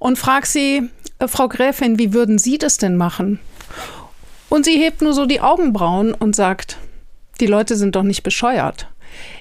und 0.00 0.18
frage 0.18 0.46
sie, 0.46 0.88
Frau 1.26 1.48
Gräfin, 1.48 1.98
wie 1.98 2.12
würden 2.12 2.38
Sie 2.38 2.58
das 2.58 2.76
denn 2.76 2.96
machen? 2.96 3.40
Und 4.48 4.64
sie 4.64 4.78
hebt 4.78 5.02
nur 5.02 5.12
so 5.12 5.26
die 5.26 5.40
Augenbrauen 5.40 6.14
und 6.14 6.34
sagt, 6.36 6.78
die 7.40 7.46
Leute 7.46 7.76
sind 7.76 7.96
doch 7.96 8.02
nicht 8.02 8.22
bescheuert. 8.22 8.88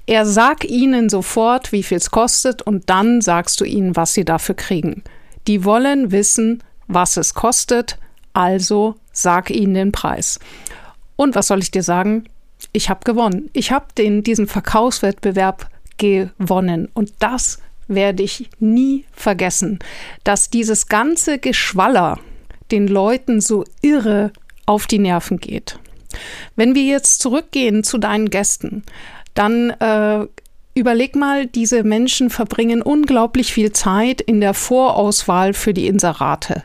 Er 0.05 0.25
sagt 0.25 0.63
ihnen 0.65 1.09
sofort, 1.09 1.71
wie 1.71 1.83
viel 1.83 1.97
es 1.97 2.11
kostet, 2.11 2.61
und 2.61 2.89
dann 2.89 3.21
sagst 3.21 3.59
du 3.61 3.65
ihnen, 3.65 3.95
was 3.95 4.13
sie 4.13 4.25
dafür 4.25 4.55
kriegen. 4.55 5.03
Die 5.45 5.63
wollen 5.63 6.11
wissen, 6.11 6.63
was 6.87 7.17
es 7.17 7.33
kostet, 7.33 7.97
also 8.33 8.95
sag 9.11 9.49
ihnen 9.49 9.73
den 9.73 9.91
Preis. 9.91 10.39
Und 11.15 11.35
was 11.35 11.47
soll 11.47 11.59
ich 11.59 11.71
dir 11.71 11.83
sagen? 11.83 12.25
Ich 12.73 12.89
habe 12.89 13.01
gewonnen. 13.03 13.49
Ich 13.53 13.71
habe 13.71 13.85
diesen 13.95 14.47
Verkaufswettbewerb 14.47 15.69
gewonnen. 15.97 16.89
Und 16.93 17.13
das 17.19 17.59
werde 17.87 18.23
ich 18.23 18.49
nie 18.59 19.05
vergessen, 19.11 19.79
dass 20.23 20.49
dieses 20.49 20.87
ganze 20.87 21.39
Geschwaller 21.39 22.19
den 22.71 22.87
Leuten 22.87 23.41
so 23.41 23.63
irre 23.81 24.31
auf 24.65 24.87
die 24.87 24.99
Nerven 24.99 25.37
geht. 25.37 25.79
Wenn 26.55 26.75
wir 26.75 26.83
jetzt 26.83 27.21
zurückgehen 27.21 27.83
zu 27.83 27.97
deinen 27.97 28.29
Gästen, 28.29 28.83
dann 29.33 29.69
äh, 29.71 30.27
Überleg 30.77 31.15
mal, 31.15 31.47
diese 31.47 31.83
Menschen 31.83 32.29
verbringen 32.29 32.83
unglaublich 32.83 33.51
viel 33.51 33.73
Zeit 33.73 34.21
in 34.21 34.41
der 34.41 34.53
Vorauswahl 34.53 35.55
für 35.55 35.73
die 35.73 35.87
Inserate. 35.87 36.61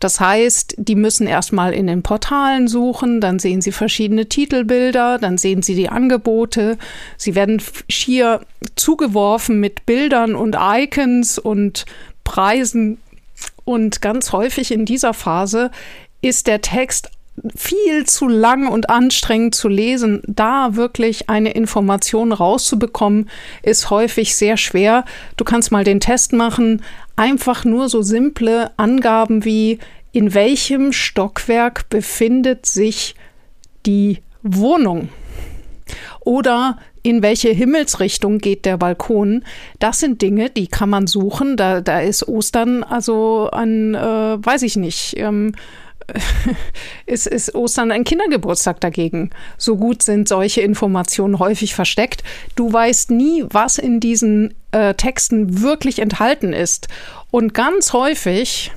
Das 0.00 0.18
heißt, 0.18 0.74
die 0.78 0.96
müssen 0.96 1.28
erstmal 1.28 1.72
in 1.72 1.86
den 1.86 2.02
Portalen 2.02 2.66
suchen, 2.66 3.20
dann 3.20 3.38
sehen 3.38 3.60
sie 3.60 3.70
verschiedene 3.70 4.28
Titelbilder, 4.28 5.18
dann 5.18 5.38
sehen 5.38 5.62
sie 5.62 5.76
die 5.76 5.88
Angebote. 5.88 6.76
Sie 7.16 7.36
werden 7.36 7.62
schier 7.88 8.40
zugeworfen 8.74 9.60
mit 9.60 9.86
Bildern 9.86 10.34
und 10.34 10.56
Icons 10.58 11.38
und 11.38 11.86
Preisen. 12.24 12.98
Und 13.64 14.02
ganz 14.02 14.32
häufig 14.32 14.72
in 14.72 14.86
dieser 14.86 15.14
Phase 15.14 15.70
ist 16.20 16.48
der 16.48 16.62
Text 16.62 17.10
viel 17.56 18.04
zu 18.04 18.28
lang 18.28 18.68
und 18.68 18.90
anstrengend 18.90 19.54
zu 19.54 19.68
lesen. 19.68 20.22
Da 20.26 20.76
wirklich 20.76 21.28
eine 21.28 21.52
Information 21.52 22.32
rauszubekommen, 22.32 23.30
ist 23.62 23.90
häufig 23.90 24.36
sehr 24.36 24.56
schwer. 24.56 25.04
Du 25.36 25.44
kannst 25.44 25.72
mal 25.72 25.84
den 25.84 26.00
Test 26.00 26.32
machen. 26.32 26.82
Einfach 27.16 27.64
nur 27.64 27.88
so 27.88 28.02
simple 28.02 28.70
Angaben 28.76 29.44
wie, 29.44 29.78
in 30.12 30.34
welchem 30.34 30.92
Stockwerk 30.92 31.88
befindet 31.88 32.66
sich 32.66 33.14
die 33.86 34.18
Wohnung? 34.42 35.08
Oder 36.20 36.78
in 37.02 37.22
welche 37.22 37.48
Himmelsrichtung 37.48 38.38
geht 38.38 38.64
der 38.64 38.76
Balkon? 38.76 39.44
Das 39.80 39.98
sind 39.98 40.22
Dinge, 40.22 40.50
die 40.50 40.68
kann 40.68 40.90
man 40.90 41.06
suchen. 41.06 41.56
Da, 41.56 41.80
da 41.80 42.00
ist 42.00 42.28
Ostern 42.28 42.84
also 42.84 43.48
ein, 43.50 43.94
äh, 43.94 43.98
weiß 44.44 44.62
ich 44.62 44.76
nicht, 44.76 45.14
ähm, 45.16 45.54
ist, 47.06 47.26
ist 47.26 47.54
Ostern 47.54 47.90
ein 47.90 48.04
Kindergeburtstag 48.04 48.80
dagegen. 48.80 49.30
So 49.58 49.76
gut 49.76 50.02
sind 50.02 50.28
solche 50.28 50.60
Informationen 50.60 51.38
häufig 51.38 51.74
versteckt. 51.74 52.22
Du 52.54 52.72
weißt 52.72 53.10
nie, 53.10 53.44
was 53.50 53.78
in 53.78 54.00
diesen 54.00 54.54
äh, 54.72 54.94
Texten 54.94 55.62
wirklich 55.62 55.98
enthalten 55.98 56.52
ist. 56.52 56.88
Und 57.30 57.54
ganz 57.54 57.92
häufig 57.92 58.72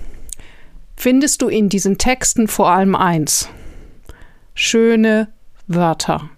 findest 0.96 1.42
du 1.42 1.48
in 1.48 1.70
diesen 1.70 1.98
Texten 1.98 2.48
vor 2.48 2.70
allem 2.70 2.96
eins. 2.96 3.50
Schöne 4.54 5.30
Wörter. 5.68 6.30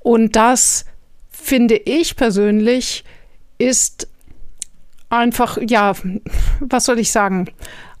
Und 0.00 0.36
das 0.36 0.84
finde 1.30 1.76
ich 1.76 2.16
persönlich 2.16 3.04
ist 3.58 4.08
einfach, 5.08 5.58
ja, 5.60 5.94
was 6.60 6.86
soll 6.86 6.98
ich 6.98 7.12
sagen? 7.12 7.50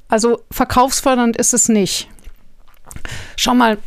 Also 0.08 0.42
verkaufsfördernd 0.50 1.36
ist 1.36 1.54
es 1.54 1.68
nicht. 1.68 2.08
Schau 3.36 3.54
mal, 3.54 3.78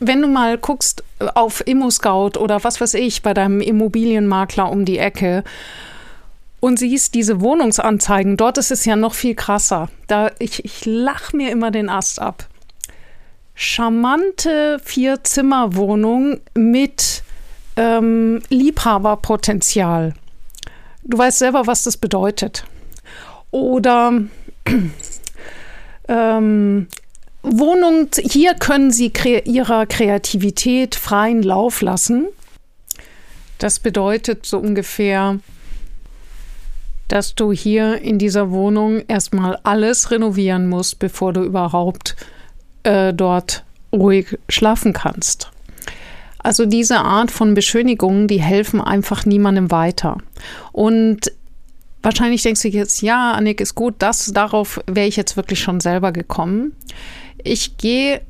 wenn 0.00 0.22
du 0.22 0.28
mal 0.28 0.58
guckst 0.58 1.02
auf 1.34 1.66
ImmoScout 1.66 2.38
oder 2.38 2.62
was 2.64 2.80
weiß 2.80 2.94
ich 2.94 3.22
bei 3.22 3.34
deinem 3.34 3.60
Immobilienmakler 3.60 4.70
um 4.70 4.84
die 4.84 4.98
Ecke 4.98 5.44
und 6.60 6.78
siehst 6.78 7.14
diese 7.14 7.40
Wohnungsanzeigen, 7.40 8.36
dort 8.36 8.58
ist 8.58 8.70
es 8.70 8.84
ja 8.84 8.94
noch 8.94 9.14
viel 9.14 9.34
krasser. 9.34 9.88
Da 10.06 10.30
ich, 10.38 10.64
ich 10.64 10.84
lach 10.84 11.32
mir 11.32 11.50
immer 11.50 11.70
den 11.70 11.88
Ast 11.88 12.20
ab. 12.20 12.46
Charmante 13.54 14.80
Vier-Zimmer-Wohnung 14.84 16.40
mit 16.54 17.22
ähm, 17.76 18.42
Liebhaberpotenzial. 18.48 20.14
Du 21.04 21.18
weißt 21.18 21.38
selber, 21.38 21.66
was 21.66 21.82
das 21.82 21.96
bedeutet. 21.96 22.64
Oder 23.50 24.22
ähm, 26.08 26.86
Wohnung, 27.42 28.08
hier 28.16 28.54
können 28.54 28.90
Sie 28.90 29.10
kre 29.10 29.40
Ihrer 29.44 29.86
Kreativität 29.86 30.94
freien 30.94 31.42
Lauf 31.42 31.82
lassen. 31.82 32.28
Das 33.58 33.80
bedeutet 33.80 34.46
so 34.46 34.58
ungefähr, 34.58 35.38
dass 37.08 37.34
du 37.34 37.52
hier 37.52 38.00
in 38.00 38.18
dieser 38.18 38.50
Wohnung 38.50 39.02
erstmal 39.06 39.58
alles 39.64 40.10
renovieren 40.10 40.68
musst, 40.68 40.98
bevor 40.98 41.32
du 41.32 41.42
überhaupt 41.42 42.16
äh, 42.84 43.12
dort 43.12 43.64
ruhig 43.92 44.38
schlafen 44.48 44.92
kannst. 44.92 45.50
Also 46.38 46.66
diese 46.66 46.98
Art 46.98 47.30
von 47.30 47.54
Beschönigungen, 47.54 48.28
die 48.28 48.40
helfen 48.40 48.80
einfach 48.80 49.26
niemandem 49.26 49.70
weiter. 49.70 50.18
Und 50.72 51.30
wahrscheinlich 52.02 52.42
denkst 52.42 52.62
du 52.62 52.68
jetzt, 52.68 53.02
ja, 53.02 53.32
Annik, 53.32 53.60
ist 53.60 53.74
gut, 53.74 53.94
das, 53.98 54.32
darauf 54.32 54.80
wäre 54.86 55.06
ich 55.06 55.16
jetzt 55.16 55.36
wirklich 55.36 55.60
schon 55.60 55.80
selber 55.80 56.12
gekommen. 56.12 56.74
Ich 57.42 57.76
gehe 57.76 58.20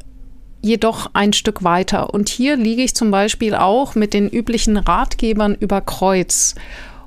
jedoch 0.62 1.10
ein 1.12 1.32
Stück 1.32 1.64
weiter 1.64 2.14
und 2.14 2.28
hier 2.28 2.56
liege 2.56 2.82
ich 2.82 2.94
zum 2.94 3.10
Beispiel 3.10 3.54
auch 3.54 3.94
mit 3.94 4.14
den 4.14 4.28
üblichen 4.28 4.76
Ratgebern 4.76 5.56
über 5.58 5.80
Kreuz. 5.80 6.54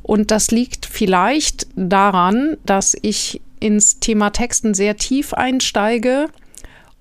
Und 0.03 0.29
das 0.29 0.51
liegt 0.51 0.86
vielleicht 0.86 1.67
daran, 1.75 2.57
dass 2.65 2.95
ich 3.01 3.41
ins 3.60 4.00
Thema 4.00 4.29
Texten 4.29 4.74
sehr 4.74 4.98
tief 4.98 5.34
einsteige 5.34 6.27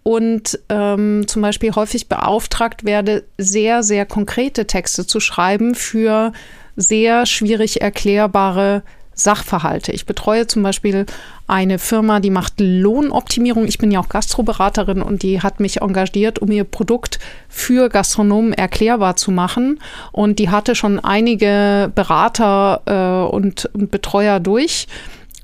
und 0.04 0.58
ähm, 0.68 1.24
zum 1.26 1.42
Beispiel 1.42 1.74
häufig 1.74 2.08
beauftragt 2.08 2.84
werde, 2.84 3.24
sehr, 3.36 3.82
sehr 3.82 4.06
konkrete 4.06 4.66
Texte 4.66 5.06
zu 5.06 5.18
schreiben 5.18 5.74
für 5.74 6.32
sehr 6.76 7.26
schwierig 7.26 7.80
erklärbare 7.80 8.82
Sachverhalte. 9.14 9.92
Ich 9.92 10.06
betreue 10.06 10.46
zum 10.46 10.62
Beispiel 10.62 11.06
eine 11.46 11.78
Firma, 11.78 12.20
die 12.20 12.30
macht 12.30 12.54
Lohnoptimierung. 12.58 13.66
Ich 13.66 13.78
bin 13.78 13.90
ja 13.90 14.00
auch 14.00 14.08
Gastroberaterin 14.08 15.02
und 15.02 15.22
die 15.22 15.42
hat 15.42 15.60
mich 15.60 15.82
engagiert, 15.82 16.38
um 16.38 16.50
ihr 16.50 16.64
Produkt 16.64 17.18
für 17.48 17.88
Gastronomen 17.88 18.52
erklärbar 18.52 19.16
zu 19.16 19.30
machen. 19.30 19.80
Und 20.12 20.38
die 20.38 20.50
hatte 20.50 20.74
schon 20.74 21.00
einige 21.00 21.92
Berater 21.94 22.82
äh, 22.86 23.34
und, 23.34 23.70
und 23.74 23.90
Betreuer 23.90 24.40
durch. 24.40 24.86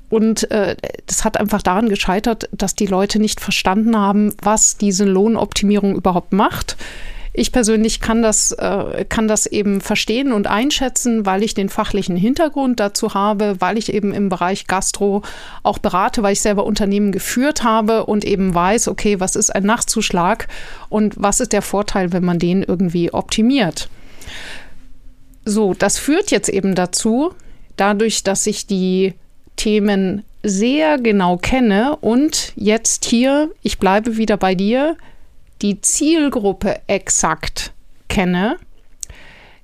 Und 0.09 0.51
äh, 0.51 0.75
das 1.07 1.23
hat 1.23 1.37
einfach 1.37 1.61
daran 1.61 1.87
gescheitert, 1.87 2.49
dass 2.51 2.75
die 2.75 2.85
Leute 2.85 3.19
nicht 3.19 3.39
verstanden 3.39 3.97
haben, 3.97 4.33
was 4.41 4.77
diese 4.77 5.05
Lohnoptimierung 5.05 5.95
überhaupt 5.95 6.33
macht. 6.33 6.75
Ich 7.33 7.53
persönlich 7.53 8.01
kann 8.01 8.21
das, 8.21 8.51
äh, 8.51 9.05
kann 9.07 9.29
das 9.29 9.45
eben 9.45 9.79
verstehen 9.79 10.33
und 10.33 10.47
einschätzen, 10.47 11.25
weil 11.25 11.43
ich 11.43 11.53
den 11.53 11.69
fachlichen 11.69 12.17
Hintergrund 12.17 12.79
dazu 12.81 13.13
habe, 13.13 13.55
weil 13.59 13.77
ich 13.77 13.93
eben 13.93 14.13
im 14.13 14.27
Bereich 14.27 14.67
Gastro 14.67 15.21
auch 15.63 15.77
berate, 15.77 16.23
weil 16.23 16.33
ich 16.33 16.41
selber 16.41 16.65
Unternehmen 16.65 17.13
geführt 17.13 17.63
habe 17.63 18.05
und 18.05 18.25
eben 18.25 18.53
weiß, 18.53 18.89
okay, 18.89 19.21
was 19.21 19.37
ist 19.37 19.55
ein 19.55 19.63
Nachtzuschlag 19.63 20.49
und 20.89 21.13
was 21.17 21.39
ist 21.39 21.53
der 21.53 21.61
Vorteil, 21.61 22.11
wenn 22.11 22.25
man 22.25 22.37
den 22.37 22.63
irgendwie 22.63 23.13
optimiert. 23.13 23.89
So, 25.45 25.73
das 25.73 25.97
führt 25.97 26.31
jetzt 26.31 26.49
eben 26.49 26.75
dazu, 26.75 27.33
dadurch, 27.77 28.23
dass 28.23 28.45
ich 28.45 28.67
die 28.67 29.13
Themen 29.55 30.23
sehr 30.43 30.97
genau 30.97 31.37
kenne 31.37 31.95
und 32.01 32.51
jetzt 32.55 33.05
hier, 33.05 33.51
ich 33.61 33.79
bleibe 33.79 34.17
wieder 34.17 34.35
bei 34.35 34.53
dir, 34.53 34.97
die 35.61 35.81
Zielgruppe 35.81 36.79
exakt 36.87 37.73
kenne, 38.07 38.57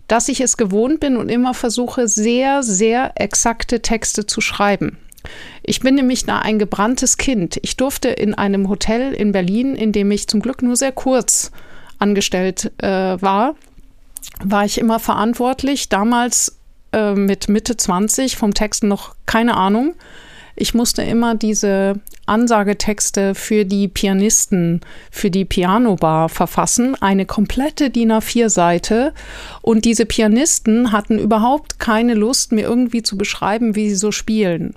dass 0.08 0.30
ich 0.30 0.42
es 0.42 0.58
gewohnt 0.58 1.00
bin 1.00 1.18
und 1.18 1.30
immer 1.30 1.54
versuche, 1.54 2.08
sehr, 2.08 2.64
sehr 2.64 3.12
exakte 3.16 3.82
Texte 3.82 4.26
zu 4.26 4.42
schreiben. 4.42 4.98
Ich 5.64 5.82
bin 5.82 5.96
nämlich 5.96 6.26
da 6.26 6.40
ein 6.40 6.60
gebranntes 6.60 7.18
Kind. 7.18 7.60
Ich 7.62 7.76
durfte 7.76 8.08
in 8.08 8.34
einem 8.34 8.70
Hotel 8.70 9.14
in 9.14 9.34
Berlin, 9.34 9.76
in 9.76 9.92
dem 9.92 10.10
ich 10.12 10.28
zum 10.28 10.40
Glück 10.40 10.62
nur 10.62 10.78
sehr 10.78 10.94
kurz 10.94 11.52
angestellt 12.00 12.72
äh, 12.78 12.88
war, 13.22 13.56
war 14.42 14.64
ich 14.64 14.78
immer 14.78 15.00
verantwortlich. 15.00 15.90
Damals 15.90 16.58
äh, 16.94 17.14
mit 17.14 17.50
Mitte 17.50 17.76
20, 17.76 18.38
vom 18.38 18.54
Texten 18.54 18.88
noch 18.88 19.16
keine 19.26 19.56
Ahnung. 19.56 19.96
Ich 20.60 20.74
musste 20.74 21.04
immer 21.04 21.36
diese 21.36 22.00
Ansagetexte 22.26 23.36
für 23.36 23.64
die 23.64 23.88
Pianisten, 23.88 24.82
für 25.12 25.30
die 25.30 25.46
Pianobar 25.46 26.30
verfassen, 26.30 26.96
eine 27.00 27.28
komplette 27.28 27.92
DIN 27.92 28.12
A4-Seite. 28.12 29.14
Und 29.62 29.86
diese 29.86 30.08
Pianisten 30.08 30.92
hatten 30.92 31.20
überhaupt 31.20 31.80
keine 31.80 32.16
Lust, 32.16 32.52
mir 32.52 32.64
irgendwie 32.64 33.04
zu 33.04 33.18
beschreiben, 33.18 33.76
wie 33.76 33.90
sie 33.90 33.96
so 33.96 34.12
spielen. 34.12 34.74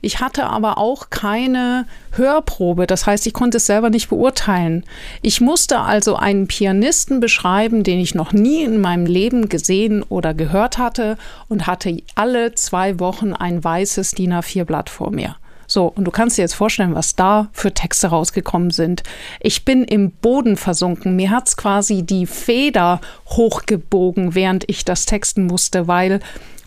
Ich 0.00 0.20
hatte 0.20 0.46
aber 0.46 0.78
auch 0.78 1.10
keine 1.10 1.86
Hörprobe, 2.18 2.86
das 2.86 3.06
heißt, 3.06 3.26
ich 3.26 3.32
konnte 3.32 3.56
es 3.56 3.66
selber 3.66 3.90
nicht 3.90 4.08
beurteilen. 4.08 4.84
Ich 5.22 5.40
musste 5.40 5.80
also 5.80 6.16
einen 6.16 6.46
Pianisten 6.48 7.20
beschreiben, 7.20 7.84
den 7.84 8.00
ich 8.00 8.14
noch 8.14 8.32
nie 8.32 8.62
in 8.64 8.80
meinem 8.80 9.06
Leben 9.06 9.48
gesehen 9.48 10.02
oder 10.02 10.34
gehört 10.34 10.76
hatte 10.78 11.16
und 11.48 11.66
hatte 11.66 12.02
alle 12.14 12.54
zwei 12.54 13.00
Wochen 13.00 13.32
ein 13.32 13.62
weißes 13.64 14.12
DIN 14.12 14.34
A4-Blatt 14.34 14.90
vor 14.90 15.10
mir. 15.10 15.36
So, 15.70 15.86
und 15.86 16.04
du 16.04 16.10
kannst 16.10 16.38
dir 16.38 16.42
jetzt 16.42 16.54
vorstellen, 16.54 16.94
was 16.94 17.14
da 17.14 17.48
für 17.52 17.72
Texte 17.72 18.08
rausgekommen 18.08 18.70
sind. 18.70 19.02
Ich 19.38 19.66
bin 19.66 19.84
im 19.84 20.10
Boden 20.10 20.56
versunken. 20.56 21.14
Mir 21.14 21.30
hat's 21.30 21.58
quasi 21.58 22.02
die 22.02 22.24
Feder 22.24 23.02
hochgebogen, 23.28 24.34
während 24.34 24.68
ich 24.68 24.86
das 24.86 25.04
texten 25.04 25.46
musste, 25.46 25.86
weil 25.86 26.20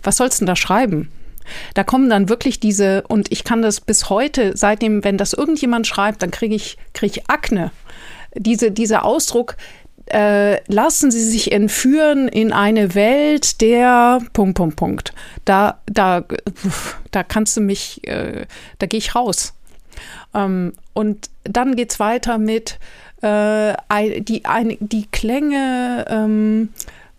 was 0.03 0.17
sollst 0.17 0.39
du 0.39 0.45
denn 0.45 0.47
da 0.47 0.55
schreiben? 0.55 1.11
Da 1.73 1.83
kommen 1.83 2.09
dann 2.09 2.29
wirklich 2.29 2.59
diese, 2.59 3.03
und 3.07 3.31
ich 3.31 3.43
kann 3.43 3.61
das 3.61 3.81
bis 3.81 4.09
heute, 4.09 4.55
seitdem, 4.55 5.03
wenn 5.03 5.17
das 5.17 5.33
irgendjemand 5.33 5.87
schreibt, 5.87 6.21
dann 6.21 6.31
kriege 6.31 6.55
ich, 6.55 6.77
krieg 6.93 7.17
ich 7.17 7.29
Akne. 7.29 7.71
Diese, 8.35 8.71
dieser 8.71 9.03
Ausdruck, 9.03 9.57
äh, 10.07 10.61
lassen 10.71 11.11
Sie 11.11 11.23
sich 11.23 11.51
entführen 11.51 12.27
in 12.27 12.51
eine 12.51 12.95
Welt 12.95 13.61
der 13.61 14.19
Punkt, 14.33 14.57
Punkt, 14.57 14.75
Punkt. 14.75 15.13
Da, 15.45 15.79
da, 15.85 16.23
da 17.11 17.23
kannst 17.23 17.55
du 17.57 17.61
mich, 17.61 18.05
äh, 18.07 18.45
da 18.79 18.87
gehe 18.87 18.97
ich 18.97 19.15
raus. 19.15 19.53
Ähm, 20.33 20.73
und 20.93 21.29
dann 21.43 21.75
geht 21.75 21.91
es 21.91 21.99
weiter 21.99 22.37
mit 22.37 22.79
äh, 23.21 23.73
die, 24.21 24.45
ein, 24.45 24.77
die 24.79 25.07
Klänge, 25.11 26.05
ähm, 26.09 26.69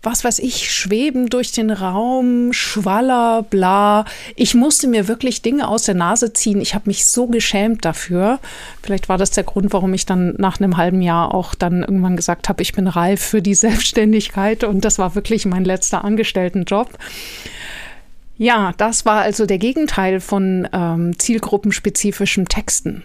was 0.03 0.25
weiß 0.25 0.41
ich, 0.41 0.73
schweben 0.73 1.29
durch 1.29 1.53
den 1.53 1.71
Raum, 1.71 2.53
Schwaller, 2.53 3.45
bla. 3.45 4.05
Ich 4.35 4.55
musste 4.55 4.89
mir 4.89 5.07
wirklich 5.07 5.43
Dinge 5.43 5.69
aus 5.69 5.85
der 5.85 5.95
Nase 5.95 6.33
ziehen. 6.33 6.61
Ich 6.61 6.75
habe 6.75 6.89
mich 6.89 7.07
so 7.07 7.29
geschämt 7.29 7.85
dafür. 7.85 8.41
Vielleicht 8.83 9.09
war 9.09 9.17
das 9.17 9.31
der 9.31 9.45
Grund, 9.45 9.73
warum 9.73 9.95
ich 9.95 10.05
dann 10.05 10.35
nach 10.39 10.61
einem 10.61 10.77
halben 10.77 11.03
Jahr 11.03 11.33
auch 11.33 11.55
dann 11.55 11.83
irgendwann 11.83 12.17
gesagt 12.17 12.49
habe, 12.49 12.63
ich 12.63 12.73
bin 12.73 12.89
reif 12.89 13.23
für 13.23 13.43
die 13.43 13.55
Selbstständigkeit. 13.63 14.65
Und 14.65 14.85
das 14.85 14.99
war 14.99 15.15
wirklich 15.15 15.47
mein 15.47 15.65
letzter 15.65 16.05
Angestelltenjob. 16.05 16.91
Ja, 18.39 18.73
das 18.77 19.07
war 19.07 19.21
also 19.21 19.47
der 19.47 19.59
Gegenteil 19.59 20.19
von 20.19 20.67
ähm, 20.73 21.17
zielgruppenspezifischen 21.17 22.47
Texten. 22.47 23.05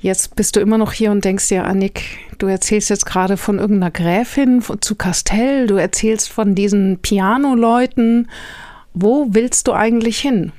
Jetzt 0.00 0.36
bist 0.36 0.54
du 0.54 0.60
immer 0.60 0.78
noch 0.78 0.92
hier 0.92 1.10
und 1.10 1.24
denkst 1.24 1.48
dir, 1.48 1.64
Annik, 1.64 2.04
du 2.38 2.46
erzählst 2.46 2.88
jetzt 2.88 3.04
gerade 3.04 3.36
von 3.36 3.58
irgendeiner 3.58 3.90
Gräfin 3.90 4.62
zu 4.80 4.94
Castell, 4.94 5.66
du 5.66 5.74
erzählst 5.74 6.28
von 6.28 6.54
diesen 6.54 7.00
Pianoleuten. 7.00 8.30
Wo 8.94 9.26
willst 9.30 9.66
du 9.66 9.72
eigentlich 9.72 10.20
hin? 10.20 10.52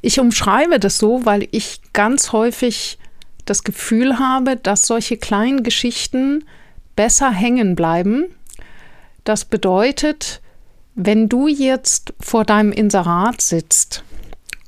Ich 0.00 0.18
umschreibe 0.18 0.78
das 0.78 0.96
so, 0.96 1.26
weil 1.26 1.46
ich 1.50 1.80
ganz 1.92 2.32
häufig 2.32 2.98
das 3.44 3.64
Gefühl 3.64 4.18
habe, 4.18 4.56
dass 4.56 4.86
solche 4.86 5.18
kleinen 5.18 5.62
Geschichten 5.62 6.44
besser 6.96 7.30
hängen 7.30 7.76
bleiben. 7.76 8.24
Das 9.24 9.44
bedeutet, 9.44 10.40
wenn 10.94 11.28
du 11.28 11.48
jetzt 11.48 12.14
vor 12.18 12.44
deinem 12.44 12.72
Inserat 12.72 13.42
sitzt 13.42 14.04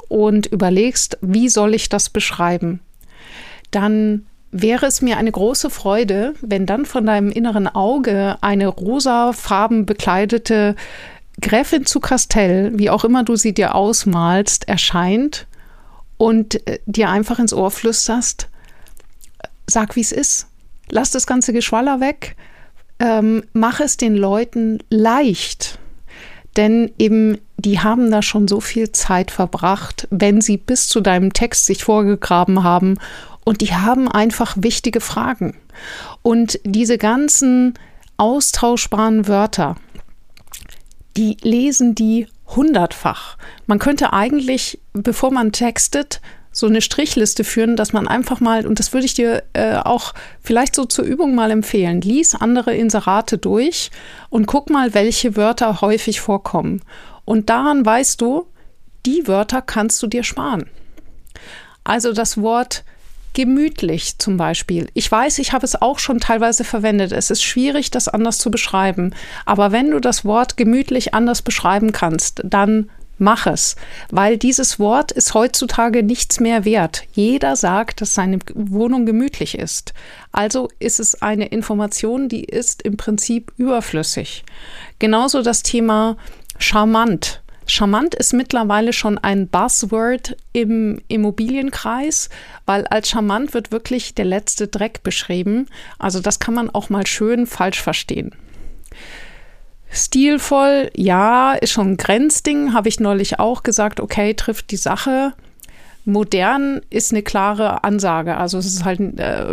und 0.09 0.47
überlegst, 0.47 1.17
wie 1.23 1.49
soll 1.49 1.75
ich 1.75 1.89
das 1.89 2.11
beschreiben? 2.11 2.81
Dann 3.75 4.27
wäre 4.51 4.87
es 4.87 5.03
mir 5.03 5.17
eine 5.17 5.33
große 5.33 5.69
Freude, 5.69 6.35
wenn 6.41 6.65
dann 6.65 6.87
von 6.87 7.05
deinem 7.07 7.31
inneren 7.31 7.67
Auge 7.67 8.37
eine 8.41 8.69
rosafarben 8.69 9.85
bekleidete 9.85 10.77
Gräfin 11.41 11.85
zu 11.87 11.99
Castell, 11.99 12.71
wie 12.77 12.89
auch 12.89 13.05
immer 13.05 13.25
du 13.25 13.35
sie 13.35 13.53
dir 13.53 13.75
ausmalst, 13.75 14.69
erscheint 14.69 15.49
und 16.17 16.67
äh, 16.69 16.79
dir 16.87 17.11
einfach 17.11 17.41
ins 17.41 17.53
Ohr 17.53 17.73
flüsterst, 17.73 18.49
sag, 19.69 19.97
wie 19.97 20.01
es 20.01 20.13
ist. 20.13 20.47
Lass 20.89 21.11
das 21.11 21.27
ganze 21.27 21.53
Geschwaller 21.53 22.01
weg. 22.01 22.37
Ähm, 23.01 23.43
mach 23.53 23.81
es 23.81 23.97
den 23.97 24.15
Leuten 24.15 24.79
leicht. 24.89 25.81
Denn 26.57 26.93
eben, 26.99 27.39
die 27.57 27.81
haben 27.81 28.13
da 28.13 28.23
schon 28.23 28.47
so 28.47 28.61
viel 28.61 28.93
Zeit 28.93 29.33
verbracht, 29.33 30.07
wenn 30.11 30.41
sie 30.41 30.59
bis 30.59 30.87
zu 30.87 31.01
deinem 31.01 31.33
Text 31.33 31.67
sich 31.67 31.83
vorgegraben 31.83 32.63
haben 32.63 32.99
und 33.45 33.61
die 33.61 33.75
haben 33.75 34.11
einfach 34.11 34.57
wichtige 34.59 35.01
Fragen. 35.01 35.57
Und 36.23 36.59
diese 36.65 36.99
ganzen 36.99 37.75
austauschbaren 38.17 39.29
Wörter, 39.29 39.77
die 41.17 41.37
lesen 41.43 41.95
die 41.95 42.27
hundertfach. 42.57 43.37
Man 43.67 43.79
könnte 43.79 44.13
eigentlich, 44.13 44.81
bevor 44.93 45.31
man 45.31 45.53
textet, 45.53 46.21
so 46.55 46.67
eine 46.67 46.81
Strichliste 46.81 47.43
führen, 47.43 47.75
dass 47.75 47.93
man 47.93 48.07
einfach 48.07 48.41
mal, 48.41 48.65
und 48.65 48.79
das 48.79 48.93
würde 48.93 49.07
ich 49.07 49.15
dir 49.15 49.43
äh, 49.55 49.77
auch 49.77 50.15
vielleicht 50.41 50.77
so 50.77 50.85
zur 50.85 51.05
Übung 51.05 51.35
mal 51.35 51.51
empfehlen, 51.51 52.01
lies 52.01 52.35
andere 52.35 52.75
Inserate 52.75 53.39
durch 53.39 53.91
und 54.31 54.47
guck 54.47 54.71
mal, 54.71 54.95
welche 54.95 55.37
Wörter 55.37 55.81
häufig 55.81 56.21
vorkommen. 56.21 56.83
Und 57.25 57.51
daran 57.51 57.85
weißt 57.85 58.21
du, 58.21 58.47
die 59.05 59.27
Wörter 59.27 59.63
kannst 59.63 60.01
du 60.03 60.07
dir 60.07 60.23
sparen. 60.23 60.71
Also 61.83 62.13
das 62.13 62.41
Wort 62.41 62.85
Gemütlich 63.35 64.19
zum 64.19 64.37
Beispiel. 64.37 64.89
Ich 64.95 65.11
weiß, 65.11 65.39
ich 65.39 65.53
habe 65.53 65.65
es 65.65 65.81
auch 65.81 65.99
schon 65.99 66.21
teilweise 66.21 66.65
verwendet. 66.65 67.13
Es 67.13 67.31
ist 67.31 67.43
schwierig, 67.43 67.91
das 67.91 68.09
anders 68.09 68.39
zu 68.39 68.51
beschreiben. 68.51 69.13
Aber 69.45 69.73
wenn 69.73 69.91
du 69.91 70.01
das 70.01 70.25
Wort 70.25 70.57
gemütlich 70.57 71.15
anders 71.15 71.43
beschreiben 71.43 71.93
kannst, 71.93 72.41
dann 72.45 72.91
mach 73.19 73.47
es, 73.47 73.77
weil 74.11 74.39
dieses 74.39 74.79
Wort 74.79 75.13
ist 75.13 75.35
heutzutage 75.35 76.03
nichts 76.03 76.41
mehr 76.41 76.65
wert. 76.65 77.03
Jeder 77.13 77.57
sagt, 77.57 78.01
dass 78.01 78.15
seine 78.15 78.39
Wohnung 78.55 79.07
gemütlich 79.07 79.59
ist. 79.59 79.95
Also 80.33 80.69
ist 80.79 81.01
es 81.01 81.21
eine 81.23 81.47
Information, 81.47 82.29
die 82.29 82.45
ist 82.45 82.83
im 82.83 82.97
Prinzip 82.97 83.53
überflüssig. 83.57 84.45
Genauso 84.99 85.43
das 85.43 85.63
Thema 85.63 86.17
charmant. 86.59 87.43
Charmant 87.67 88.15
ist 88.15 88.35
mittlerweile 88.35 88.93
schon 88.93 89.17
ein 89.19 89.49
Buzzword 89.49 90.37
im 90.53 91.01
Immobilienkreis, 91.09 92.29
weil 92.67 92.87
als 92.87 93.09
charmant 93.09 93.55
wird 93.55 93.73
wirklich 93.73 94.15
der 94.15 94.27
letzte 94.27 94.69
Dreck 94.69 95.03
beschrieben. 95.03 95.67
Also 95.99 96.21
das 96.21 96.39
kann 96.39 96.55
man 96.55 96.71
auch 96.71 96.91
mal 96.91 97.07
schön 97.07 97.47
falsch 97.47 97.81
verstehen. 97.81 98.35
Stilvoll, 99.91 100.91
ja, 100.97 101.53
ist 101.53 101.71
schon 101.71 101.93
ein 101.93 101.97
Grenzding, 101.97 102.75
habe 102.75 102.89
ich 102.89 103.01
neulich 103.01 103.39
auch 103.39 103.63
gesagt, 103.63 104.01
okay, 104.01 104.35
trifft 104.35 104.71
die 104.71 104.77
Sache. 104.77 105.35
Modern 106.05 106.83
ist 106.91 107.13
eine 107.13 107.23
klare 107.23 107.83
Ansage, 107.83 108.37
also 108.37 108.59
es 108.59 108.67
ist 108.67 108.85
halt 108.85 109.01
äh, 109.01 109.45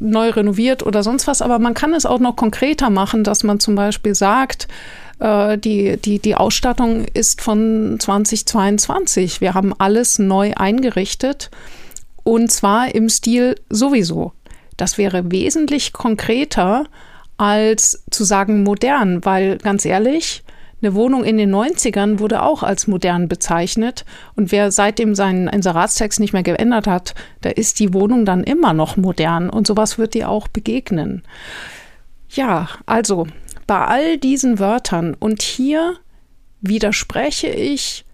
neu 0.00 0.30
renoviert 0.30 0.84
oder 0.84 1.02
sonst 1.02 1.26
was, 1.26 1.40
aber 1.40 1.58
man 1.58 1.74
kann 1.74 1.94
es 1.94 2.04
auch 2.04 2.18
noch 2.18 2.34
konkreter 2.34 2.90
machen, 2.90 3.22
dass 3.22 3.44
man 3.44 3.60
zum 3.60 3.76
Beispiel 3.76 4.14
sagt, 4.14 4.66
äh, 5.20 5.56
die, 5.58 5.96
die, 5.96 6.18
die 6.18 6.34
Ausstattung 6.34 7.04
ist 7.14 7.40
von 7.40 7.96
2022. 7.98 9.40
Wir 9.40 9.54
haben 9.54 9.72
alles 9.78 10.18
neu 10.18 10.52
eingerichtet 10.56 11.50
und 12.24 12.50
zwar 12.50 12.94
im 12.94 13.08
Stil 13.08 13.54
sowieso. 13.70 14.32
Das 14.76 14.98
wäre 14.98 15.30
wesentlich 15.30 15.92
konkreter 15.92 16.86
als 17.36 18.04
zu 18.10 18.24
sagen 18.24 18.62
modern, 18.62 19.24
weil 19.24 19.58
ganz 19.58 19.84
ehrlich, 19.84 20.43
eine 20.84 20.94
Wohnung 20.94 21.24
in 21.24 21.38
den 21.38 21.54
90ern 21.54 22.18
wurde 22.18 22.42
auch 22.42 22.62
als 22.62 22.86
modern 22.86 23.26
bezeichnet. 23.26 24.04
Und 24.36 24.52
wer 24.52 24.70
seitdem 24.70 25.14
seinen 25.14 25.48
Inseratstext 25.48 26.20
nicht 26.20 26.34
mehr 26.34 26.42
geändert 26.42 26.86
hat, 26.86 27.14
da 27.40 27.48
ist 27.48 27.80
die 27.80 27.94
Wohnung 27.94 28.26
dann 28.26 28.44
immer 28.44 28.74
noch 28.74 28.96
modern. 28.96 29.48
Und 29.48 29.66
sowas 29.66 29.96
wird 29.98 30.14
dir 30.14 30.28
auch 30.28 30.46
begegnen. 30.46 31.22
Ja, 32.28 32.68
also 32.84 33.26
bei 33.66 33.80
all 33.86 34.18
diesen 34.18 34.58
Wörtern 34.58 35.16
und 35.18 35.40
hier 35.40 35.96
widerspreche 36.60 37.48
ich 37.48 38.04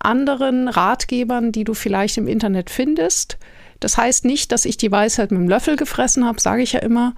anderen 0.00 0.68
Ratgebern, 0.68 1.52
die 1.52 1.64
du 1.64 1.74
vielleicht 1.74 2.18
im 2.18 2.26
Internet 2.26 2.70
findest. 2.70 3.38
Das 3.80 3.96
heißt 3.96 4.24
nicht, 4.24 4.50
dass 4.50 4.64
ich 4.64 4.76
die 4.76 4.90
Weisheit 4.90 5.30
mit 5.30 5.40
dem 5.40 5.48
Löffel 5.48 5.76
gefressen 5.76 6.24
habe, 6.24 6.40
sage 6.40 6.62
ich 6.62 6.72
ja 6.72 6.80
immer, 6.80 7.14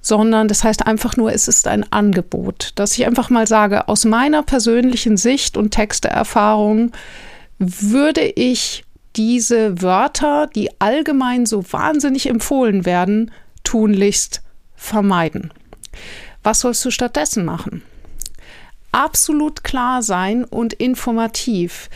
sondern 0.00 0.48
das 0.48 0.64
heißt 0.64 0.86
einfach 0.86 1.16
nur, 1.16 1.32
es 1.32 1.48
ist 1.48 1.66
ein 1.66 1.90
Angebot, 1.92 2.72
dass 2.76 2.96
ich 2.96 3.06
einfach 3.06 3.30
mal 3.30 3.46
sage, 3.46 3.88
aus 3.88 4.04
meiner 4.04 4.42
persönlichen 4.42 5.16
Sicht 5.16 5.56
und 5.56 5.72
Texteerfahrung 5.72 6.92
würde 7.58 8.22
ich 8.22 8.84
diese 9.16 9.82
Wörter, 9.82 10.48
die 10.54 10.70
allgemein 10.80 11.44
so 11.46 11.64
wahnsinnig 11.72 12.28
empfohlen 12.28 12.86
werden, 12.86 13.30
tunlichst 13.64 14.42
vermeiden. 14.74 15.52
Was 16.42 16.60
sollst 16.60 16.84
du 16.84 16.90
stattdessen 16.90 17.44
machen? 17.44 17.82
Absolut 18.92 19.62
klar 19.62 20.02
sein 20.02 20.44
und 20.44 20.72
informativ. 20.72 21.90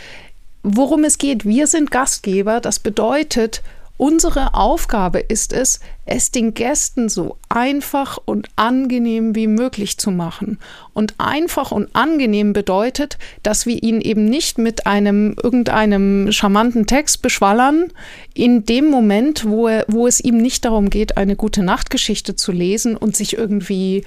Worum 0.63 1.05
es 1.05 1.19
geht, 1.19 1.45
wir 1.45 1.67
sind 1.67 1.91
Gastgeber, 1.91 2.61
das 2.61 2.79
bedeutet, 2.79 3.63
Unsere 3.97 4.55
Aufgabe 4.55 5.21
ist 5.21 5.53
es, 5.53 5.79
es 6.05 6.33
den 6.33 6.53
Gästen 6.53 7.09
so 7.09 7.39
einfach 7.49 8.19
und 8.25 8.49
angenehm 8.57 9.37
wie 9.37 9.47
möglich 9.47 9.99
zu 9.99 10.11
machen. 10.11 10.59
Und 10.95 11.15
einfach 11.19 11.71
und 11.71 11.95
angenehm 11.95 12.53
bedeutet, 12.53 13.19
dass 13.45 13.67
wir 13.67 13.81
ihn 13.81 14.01
eben 14.01 14.25
nicht 14.25 14.59
mit 14.59 14.89
einem 14.89 15.37
irgendeinem 15.41 16.33
charmanten 16.33 16.87
Text 16.87 17.23
beschwallern, 17.23 17.93
in 18.35 18.67
dem 18.67 18.91
Moment, 18.91 19.49
wo, 19.49 19.69
er, 19.69 19.85
wo 19.87 20.09
es 20.09 20.21
ihm 20.21 20.39
nicht 20.39 20.65
darum 20.65 20.91
geht, 20.91 21.17
eine 21.17 21.37
gute 21.37 21.63
Nachtgeschichte 21.63 22.35
zu 22.35 22.51
lesen 22.51 22.97
und 22.97 23.15
sich 23.15 23.39
irgendwie 23.39 24.05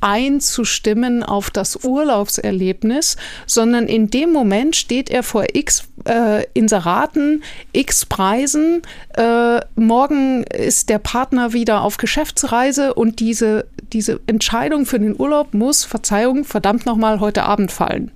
einzustimmen 0.00 1.22
auf 1.22 1.50
das 1.50 1.84
Urlaubserlebnis, 1.84 3.16
sondern 3.46 3.86
in 3.86 4.10
dem 4.10 4.32
Moment 4.32 4.76
steht 4.76 5.10
er 5.10 5.22
vor 5.22 5.44
x 5.52 5.84
äh, 6.04 6.44
Inseraten, 6.54 7.42
x 7.72 8.06
Preisen. 8.06 8.82
Äh, 9.16 9.60
morgen 9.76 10.44
ist 10.44 10.88
der 10.88 10.98
Partner 10.98 11.52
wieder 11.52 11.82
auf 11.82 11.96
Geschäftsreise 11.96 12.94
und 12.94 13.20
diese, 13.20 13.66
diese 13.92 14.20
Entscheidung 14.26 14.86
für 14.86 14.98
den 14.98 15.18
Urlaub 15.18 15.54
muss, 15.54 15.84
Verzeihung, 15.84 16.44
verdammt 16.44 16.86
nochmal 16.86 17.20
heute 17.20 17.44
Abend 17.44 17.72
fallen. 17.72 18.10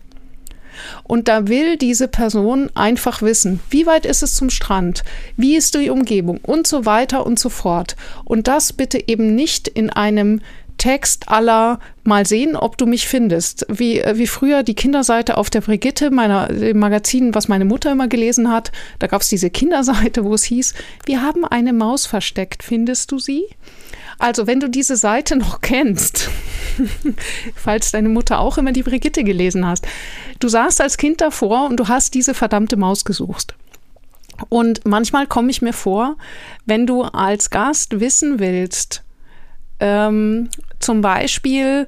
Und 1.05 1.29
da 1.29 1.49
will 1.49 1.77
diese 1.77 2.09
Person 2.09 2.71
einfach 2.75 3.23
wissen, 3.23 3.61
wie 3.71 3.87
weit 3.87 4.07
ist 4.07 4.23
es 4.23 4.35
zum 4.35 4.51
Strand, 4.51 5.05
wie 5.37 5.57
ist 5.57 5.75
die 5.75 5.91
Umgebung 5.91 6.39
und 6.43 6.67
so 6.67 6.87
weiter 6.87 7.27
und 7.27 7.39
so 7.39 7.49
fort. 7.49 7.97
Und 8.25 8.49
das 8.49 8.73
bitte 8.73 9.09
eben 9.09 9.35
nicht 9.35 9.69
in 9.69 9.91
einem 9.91 10.41
Text 10.79 11.29
aller 11.29 11.79
mal 12.03 12.27
sehen, 12.27 12.57
ob 12.57 12.77
du 12.77 12.87
mich 12.87 13.09
findest. 13.09 13.67
Wie, 13.69 14.01
äh, 14.01 14.17
wie 14.19 14.27
früher 14.27 14.63
die 14.63 14.75
Kinderseite 14.75 15.37
auf 15.37 15.51
der 15.51 15.61
Brigitte, 15.61 16.11
meiner, 16.11 16.49
dem 16.49 16.79
Magazin, 16.79 17.35
was 17.35 17.49
meine 17.49 17.65
Mutter 17.65 17.93
immer 17.93 18.09
gelesen 18.09 18.51
hat. 18.51 18.73
Da 18.99 19.07
gab 19.07 19.23
es 19.23 19.29
diese 19.29 19.51
Kinderseite, 19.51 20.25
wo 20.25 20.35
es 20.35 20.45
hieß, 20.45 20.75
wir 21.07 21.23
haben 21.23 21.45
eine 21.45 21.73
Maus 21.73 22.07
versteckt, 22.07 22.63
findest 22.63 23.11
du 23.13 23.19
sie? 23.19 23.45
Also, 24.19 24.47
wenn 24.47 24.61
du 24.61 24.69
diese 24.69 24.97
Seite 24.97 25.37
noch 25.37 25.61
kennst, 25.61 26.31
falls 27.55 27.91
deine 27.91 28.09
Mutter 28.09 28.39
auch 28.39 28.59
immer 28.59 28.73
die 28.73 28.83
Brigitte 28.83 29.25
gelesen 29.25 29.67
hast, 29.67 29.87
du 30.41 30.49
saßt 30.49 30.81
als 30.81 30.97
Kind 30.97 31.21
davor 31.21 31.67
und 31.69 31.79
du 31.79 31.89
hast 31.89 32.15
diese 32.15 32.35
verdammte 32.35 32.77
Maus 32.77 33.05
gesucht. 33.05 33.55
Und 34.49 34.85
manchmal 34.85 35.27
komme 35.27 35.51
ich 35.51 35.63
mir 35.63 35.73
vor, 35.73 36.17
wenn 36.67 36.87
du 36.87 37.03
als 37.03 37.51
Gast 37.51 38.01
wissen 38.01 38.39
willst, 38.39 39.04
ähm, 39.81 40.49
zum 40.79 41.01
Beispiel, 41.01 41.87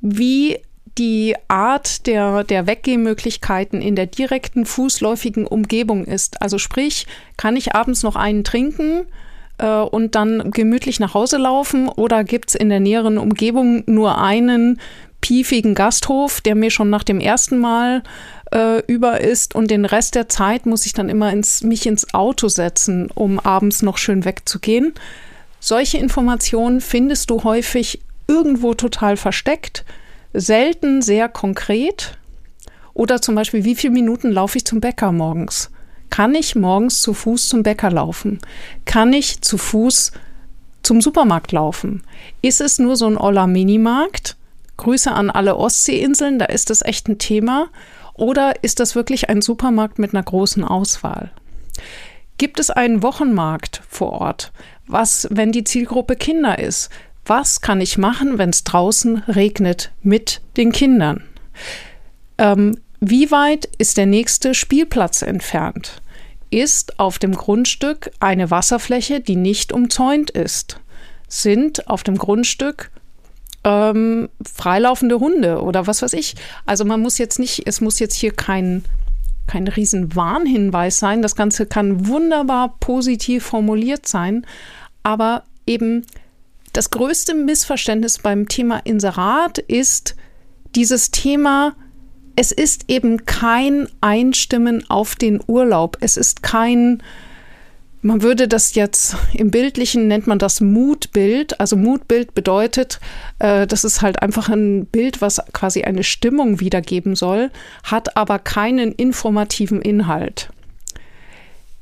wie 0.00 0.58
die 0.98 1.34
Art 1.46 2.06
der, 2.06 2.44
der 2.44 2.66
Weggehmöglichkeiten 2.66 3.80
in 3.80 3.94
der 3.94 4.06
direkten 4.06 4.66
fußläufigen 4.66 5.46
Umgebung 5.46 6.04
ist. 6.04 6.42
Also 6.42 6.58
sprich, 6.58 7.06
kann 7.36 7.56
ich 7.56 7.74
abends 7.74 8.02
noch 8.02 8.16
einen 8.16 8.42
trinken 8.42 9.06
äh, 9.58 9.66
und 9.68 10.16
dann 10.16 10.50
gemütlich 10.50 10.98
nach 10.98 11.14
Hause 11.14 11.36
laufen 11.36 11.88
oder 11.88 12.24
gibt 12.24 12.50
es 12.50 12.54
in 12.56 12.68
der 12.68 12.80
näheren 12.80 13.18
Umgebung 13.18 13.84
nur 13.86 14.20
einen 14.20 14.80
piefigen 15.20 15.74
Gasthof, 15.74 16.40
der 16.40 16.54
mir 16.54 16.70
schon 16.70 16.90
nach 16.90 17.04
dem 17.04 17.20
ersten 17.20 17.58
Mal 17.58 18.02
äh, 18.52 18.80
über 18.86 19.20
ist 19.20 19.54
und 19.54 19.70
den 19.70 19.84
Rest 19.84 20.14
der 20.14 20.28
Zeit 20.28 20.66
muss 20.66 20.86
ich 20.86 20.92
dann 20.92 21.08
immer 21.08 21.32
ins, 21.32 21.62
mich 21.62 21.86
ins 21.86 22.12
Auto 22.14 22.48
setzen, 22.48 23.10
um 23.14 23.38
abends 23.40 23.82
noch 23.82 23.98
schön 23.98 24.24
wegzugehen. 24.24 24.94
Solche 25.60 25.98
Informationen 25.98 26.80
findest 26.80 27.30
du 27.30 27.44
häufig 27.44 28.00
irgendwo 28.26 28.74
total 28.74 29.16
versteckt, 29.16 29.84
selten 30.32 31.02
sehr 31.02 31.28
konkret. 31.28 32.18
Oder 32.94 33.20
zum 33.20 33.34
Beispiel, 33.34 33.64
wie 33.64 33.74
viele 33.74 33.92
Minuten 33.92 34.30
laufe 34.30 34.58
ich 34.58 34.64
zum 34.64 34.80
Bäcker 34.80 35.12
morgens? 35.12 35.70
Kann 36.10 36.34
ich 36.34 36.54
morgens 36.54 37.00
zu 37.00 37.14
Fuß 37.14 37.48
zum 37.48 37.62
Bäcker 37.62 37.90
laufen? 37.90 38.38
Kann 38.84 39.12
ich 39.12 39.40
zu 39.40 39.58
Fuß 39.58 40.12
zum 40.82 41.00
Supermarkt 41.00 41.52
laufen? 41.52 42.02
Ist 42.42 42.60
es 42.60 42.78
nur 42.78 42.96
so 42.96 43.06
ein 43.06 43.18
Oller 43.18 43.46
Minimarkt? 43.46 44.36
Grüße 44.78 45.10
an 45.10 45.30
alle 45.30 45.56
Ostseeinseln, 45.56 46.38
da 46.38 46.46
ist 46.46 46.70
das 46.70 46.82
echt 46.82 47.08
ein 47.08 47.18
Thema. 47.18 47.68
Oder 48.14 48.62
ist 48.62 48.80
das 48.80 48.94
wirklich 48.94 49.28
ein 49.28 49.42
Supermarkt 49.42 49.98
mit 49.98 50.14
einer 50.14 50.22
großen 50.22 50.64
Auswahl? 50.64 51.30
Gibt 52.38 52.60
es 52.60 52.70
einen 52.70 53.02
Wochenmarkt 53.02 53.82
vor 53.88 54.12
Ort? 54.12 54.52
Was, 54.88 55.28
wenn 55.30 55.52
die 55.52 55.64
Zielgruppe 55.64 56.16
Kinder 56.16 56.58
ist? 56.58 56.90
Was 57.24 57.60
kann 57.60 57.80
ich 57.80 57.98
machen, 57.98 58.38
wenn 58.38 58.50
es 58.50 58.64
draußen 58.64 59.18
regnet 59.28 59.92
mit 60.02 60.40
den 60.56 60.72
Kindern? 60.72 61.22
Ähm, 62.38 62.78
wie 63.00 63.30
weit 63.30 63.68
ist 63.78 63.98
der 63.98 64.06
nächste 64.06 64.54
Spielplatz 64.54 65.22
entfernt? 65.22 66.00
Ist 66.50 66.98
auf 66.98 67.18
dem 67.18 67.34
Grundstück 67.34 68.10
eine 68.18 68.50
Wasserfläche, 68.50 69.20
die 69.20 69.36
nicht 69.36 69.72
umzäunt 69.72 70.30
ist? 70.30 70.80
Sind 71.28 71.88
auf 71.88 72.02
dem 72.02 72.16
Grundstück 72.16 72.90
ähm, 73.64 74.30
freilaufende 74.42 75.20
Hunde 75.20 75.60
oder 75.60 75.86
was 75.86 76.00
weiß 76.00 76.14
ich? 76.14 76.34
Also 76.64 76.86
man 76.86 77.02
muss 77.02 77.18
jetzt 77.18 77.38
nicht, 77.38 77.66
es 77.66 77.82
muss 77.82 77.98
jetzt 77.98 78.14
hier 78.14 78.32
kein 78.32 78.84
kein 79.48 79.66
riesen 79.66 80.12
sein. 80.90 81.22
Das 81.22 81.34
Ganze 81.34 81.66
kann 81.66 82.06
wunderbar 82.06 82.76
positiv 82.78 83.44
formuliert 83.44 84.06
sein, 84.06 84.46
aber 85.02 85.44
eben 85.66 86.04
das 86.72 86.90
größte 86.90 87.34
Missverständnis 87.34 88.18
beim 88.18 88.48
Thema 88.48 88.78
Inserat 88.84 89.58
ist 89.58 90.16
dieses 90.74 91.10
Thema, 91.10 91.74
es 92.36 92.52
ist 92.52 92.84
eben 92.88 93.24
kein 93.26 93.88
Einstimmen 94.00 94.88
auf 94.88 95.16
den 95.16 95.40
Urlaub. 95.46 95.96
Es 96.00 96.16
ist 96.16 96.42
kein 96.42 97.02
man 98.00 98.22
würde 98.22 98.46
das 98.46 98.74
jetzt 98.74 99.16
im 99.34 99.50
Bildlichen 99.50 100.06
nennt 100.06 100.26
man 100.26 100.38
das 100.38 100.60
Mutbild. 100.60 101.58
Also 101.58 101.76
Mutbild 101.76 102.34
bedeutet, 102.34 103.00
äh, 103.40 103.66
das 103.66 103.84
ist 103.84 104.02
halt 104.02 104.22
einfach 104.22 104.48
ein 104.48 104.86
Bild, 104.86 105.20
was 105.20 105.42
quasi 105.52 105.82
eine 105.82 106.04
Stimmung 106.04 106.60
wiedergeben 106.60 107.16
soll, 107.16 107.50
hat 107.82 108.16
aber 108.16 108.38
keinen 108.38 108.92
informativen 108.92 109.82
Inhalt. 109.82 110.50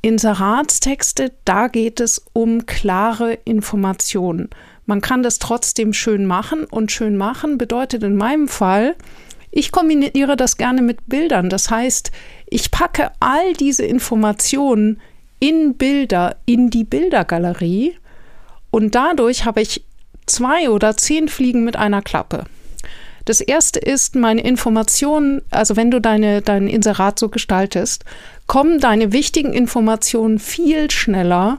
Inseratstexte, 0.07 1.33
da 1.45 1.67
geht 1.67 1.99
es 1.99 2.25
um 2.33 2.65
klare 2.65 3.33
Informationen. 3.45 4.51
Man 4.85 5.01
kann 5.01 5.25
das 5.25 5.41
trotzdem 5.41 5.93
schön 5.93 6.27
machen 6.27 6.63
und 6.65 6.93
schön 6.93 7.17
machen 7.17 7.59
bedeutet 7.59 8.05
in 8.05 8.15
meinem 8.15 8.47
Fall, 8.47 8.95
ich 9.51 9.73
kombiniere 9.73 10.37
das 10.37 10.59
gerne 10.59 10.81
mit 10.81 11.09
Bildern. 11.09 11.51
Das 11.51 11.71
heißt, 11.71 12.13
ich 12.47 12.71
packe 12.71 13.11
all 13.19 13.55
diese 13.55 13.85
Informationen 13.85 15.01
in 15.41 15.75
Bilder, 15.75 16.37
in 16.47 16.71
die 16.71 16.85
Bildergalerie 16.85 17.97
und 18.71 18.95
dadurch 18.95 19.45
habe 19.45 19.61
ich 19.61 19.85
zwei 20.27 20.71
oder 20.71 20.97
zehn 20.97 21.27
Fliegen 21.27 21.65
mit 21.65 21.75
einer 21.75 22.01
Klappe. 22.01 22.45
Das 23.27 23.41
erste 23.41 23.81
ist, 23.81 24.15
meine 24.15 24.41
Informationen, 24.43 25.43
also 25.51 25.75
wenn 25.75 25.91
du 25.91 26.01
deine, 26.01 26.43
dein 26.43 26.69
Inserat 26.69 27.19
so 27.19 27.29
gestaltest, 27.29 28.05
kommen 28.47 28.81
deine 28.81 29.13
wichtigen 29.13 29.53
Informationen 29.53 30.39
viel 30.39 30.91
schneller 30.91 31.59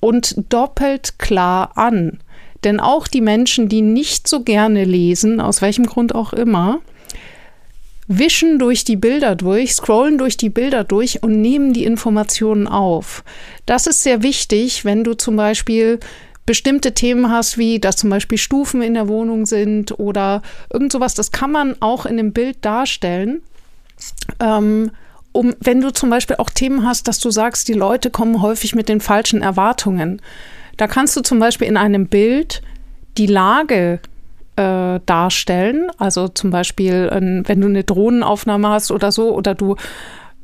und 0.00 0.34
doppelt 0.48 1.18
klar 1.18 1.72
an. 1.76 2.18
Denn 2.64 2.80
auch 2.80 3.08
die 3.08 3.20
Menschen, 3.20 3.68
die 3.68 3.82
nicht 3.82 4.28
so 4.28 4.42
gerne 4.42 4.84
lesen, 4.84 5.40
aus 5.40 5.62
welchem 5.62 5.86
Grund 5.86 6.14
auch 6.14 6.32
immer, 6.32 6.80
wischen 8.06 8.58
durch 8.58 8.84
die 8.84 8.96
Bilder 8.96 9.34
durch, 9.34 9.74
scrollen 9.74 10.18
durch 10.18 10.36
die 10.36 10.50
Bilder 10.50 10.84
durch 10.84 11.22
und 11.22 11.40
nehmen 11.40 11.72
die 11.72 11.84
Informationen 11.84 12.66
auf. 12.66 13.24
Das 13.66 13.86
ist 13.86 14.02
sehr 14.02 14.22
wichtig, 14.22 14.84
wenn 14.84 15.04
du 15.04 15.14
zum 15.14 15.36
Beispiel 15.36 16.00
bestimmte 16.44 16.92
Themen 16.92 17.30
hast, 17.30 17.58
wie 17.58 17.78
dass 17.78 17.96
zum 17.96 18.10
Beispiel 18.10 18.38
Stufen 18.38 18.82
in 18.82 18.94
der 18.94 19.08
Wohnung 19.08 19.46
sind 19.46 19.98
oder 19.98 20.42
irgend 20.72 20.92
sowas. 20.92 21.14
Das 21.14 21.30
kann 21.30 21.52
man 21.52 21.76
auch 21.80 22.04
in 22.04 22.16
dem 22.16 22.32
Bild 22.32 22.64
darstellen. 22.64 23.42
Ähm, 24.40 24.90
um, 25.32 25.54
wenn 25.60 25.80
du 25.80 25.92
zum 25.92 26.10
Beispiel 26.10 26.36
auch 26.36 26.50
Themen 26.50 26.86
hast, 26.86 27.08
dass 27.08 27.18
du 27.18 27.30
sagst, 27.30 27.68
die 27.68 27.74
Leute 27.74 28.10
kommen 28.10 28.42
häufig 28.42 28.74
mit 28.74 28.88
den 28.88 29.00
falschen 29.00 29.42
Erwartungen. 29.42 30.20
Da 30.76 30.86
kannst 30.86 31.16
du 31.16 31.22
zum 31.22 31.38
Beispiel 31.38 31.68
in 31.68 31.76
einem 31.76 32.06
Bild 32.06 32.62
die 33.18 33.26
Lage 33.26 34.00
äh, 34.56 35.00
darstellen. 35.06 35.90
Also 35.98 36.28
zum 36.28 36.50
Beispiel, 36.50 37.08
äh, 37.10 37.48
wenn 37.48 37.60
du 37.60 37.68
eine 37.68 37.84
Drohnenaufnahme 37.84 38.68
hast 38.68 38.90
oder 38.90 39.12
so, 39.12 39.34
oder 39.34 39.54
du, 39.54 39.76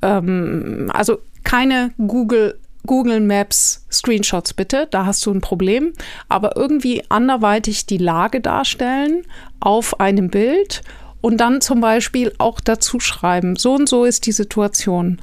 ähm, 0.02 0.90
also 0.92 1.18
keine 1.44 1.92
Google 1.98 2.58
Google 2.86 3.20
Maps 3.20 3.84
Screenshots 3.92 4.54
bitte, 4.54 4.88
da 4.90 5.04
hast 5.04 5.26
du 5.26 5.30
ein 5.30 5.42
Problem, 5.42 5.92
aber 6.28 6.56
irgendwie 6.56 7.02
anderweitig 7.10 7.84
die 7.84 7.98
Lage 7.98 8.40
darstellen 8.40 9.24
auf 9.60 10.00
einem 10.00 10.30
Bild 10.30 10.82
und 11.20 11.38
dann 11.38 11.60
zum 11.60 11.80
Beispiel 11.80 12.32
auch 12.38 12.60
dazu 12.60 13.00
schreiben, 13.00 13.56
so 13.56 13.74
und 13.74 13.88
so 13.88 14.04
ist 14.04 14.26
die 14.26 14.32
Situation. 14.32 15.20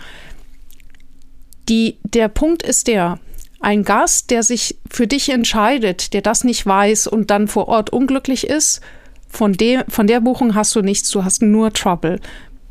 Die, 1.69 1.97
der 2.03 2.27
Punkt 2.27 2.63
ist 2.63 2.87
der, 2.87 3.19
ein 3.59 3.83
Gast, 3.83 4.29
der 4.29 4.43
sich 4.43 4.77
für 4.89 5.07
dich 5.07 5.29
entscheidet, 5.29 6.13
der 6.13 6.21
das 6.21 6.43
nicht 6.43 6.65
weiß 6.65 7.07
und 7.07 7.31
dann 7.31 7.47
vor 7.47 7.67
Ort 7.67 7.91
unglücklich 7.91 8.47
ist, 8.47 8.81
von, 9.27 9.53
dem, 9.53 9.83
von 9.87 10.07
der 10.07 10.21
Buchung 10.21 10.55
hast 10.55 10.75
du 10.75 10.81
nichts, 10.81 11.09
du 11.09 11.23
hast 11.23 11.41
nur 11.41 11.73
Trouble. 11.73 12.19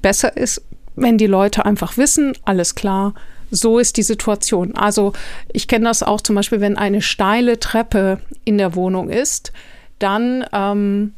Besser 0.03 0.37
ist, 0.37 0.63
wenn 0.97 1.19
die 1.19 1.27
Leute 1.27 1.65
einfach 1.65 1.97
wissen, 1.97 2.35
alles 2.45 2.75
klar, 2.75 3.15
so 3.51 3.79
ist 3.79 3.97
die 3.97 4.03
Situation. 4.03 4.75
Also 4.77 5.13
ich 5.53 5.69
kenne 5.69 5.87
das 5.87 6.03
auch 6.03 6.21
zum 6.21 6.37
Beispiel, 6.37 6.61
wenn 6.61 6.79
eine 6.79 7.03
steile 7.03 7.59
Treppe 7.59 8.21
in 8.45 8.59
der 8.59 8.75
Wohnung 8.75 9.11
ist, 9.11 9.53
dann 9.99 10.45
ähm, 10.53 11.15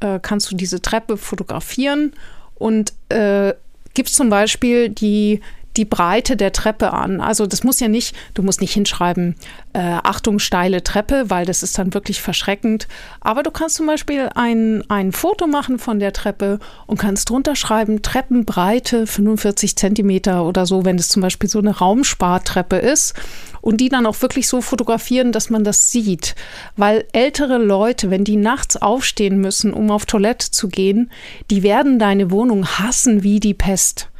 äh, 0.00 0.18
kannst 0.20 0.50
du 0.50 0.56
diese 0.56 0.80
Treppe 0.80 1.16
fotografieren. 1.16 2.12
Und 2.54 2.92
äh, 3.08 3.54
gibst 3.94 4.16
zum 4.16 4.30
Beispiel 4.30 4.88
die 4.88 5.40
die 5.76 5.84
Breite 5.84 6.36
der 6.36 6.52
Treppe 6.52 6.92
an. 6.92 7.20
Also 7.20 7.46
das 7.46 7.64
muss 7.64 7.80
ja 7.80 7.88
nicht, 7.88 8.14
du 8.34 8.42
musst 8.42 8.60
nicht 8.60 8.72
hinschreiben, 8.72 9.36
äh, 9.72 9.98
Achtung, 10.02 10.38
steile 10.38 10.84
Treppe, 10.84 11.24
weil 11.28 11.46
das 11.46 11.62
ist 11.62 11.78
dann 11.78 11.94
wirklich 11.94 12.22
verschreckend. 12.22 12.86
Aber 13.20 13.42
du 13.42 13.50
kannst 13.50 13.76
zum 13.76 13.86
Beispiel 13.86 14.30
ein, 14.34 14.84
ein 14.88 15.12
Foto 15.12 15.46
machen 15.46 15.78
von 15.78 15.98
der 15.98 16.12
Treppe 16.12 16.60
und 16.86 16.98
kannst 16.98 17.28
drunter 17.30 17.56
schreiben, 17.56 18.02
Treppenbreite 18.02 19.06
45 19.06 19.76
Zentimeter 19.76 20.44
oder 20.44 20.66
so, 20.66 20.84
wenn 20.84 20.96
es 20.96 21.08
zum 21.08 21.22
Beispiel 21.22 21.48
so 21.48 21.58
eine 21.58 21.76
Raumspartreppe 21.76 22.76
ist. 22.76 23.14
Und 23.60 23.78
die 23.78 23.88
dann 23.88 24.04
auch 24.04 24.20
wirklich 24.20 24.46
so 24.46 24.60
fotografieren, 24.60 25.32
dass 25.32 25.48
man 25.48 25.64
das 25.64 25.90
sieht. 25.90 26.34
Weil 26.76 27.06
ältere 27.12 27.56
Leute, 27.56 28.10
wenn 28.10 28.22
die 28.22 28.36
nachts 28.36 28.76
aufstehen 28.76 29.38
müssen, 29.38 29.72
um 29.72 29.90
auf 29.90 30.04
Toilette 30.04 30.50
zu 30.50 30.68
gehen, 30.68 31.10
die 31.50 31.62
werden 31.62 31.98
deine 31.98 32.30
Wohnung 32.30 32.66
hassen 32.66 33.22
wie 33.22 33.40
die 33.40 33.54
Pest. 33.54 34.10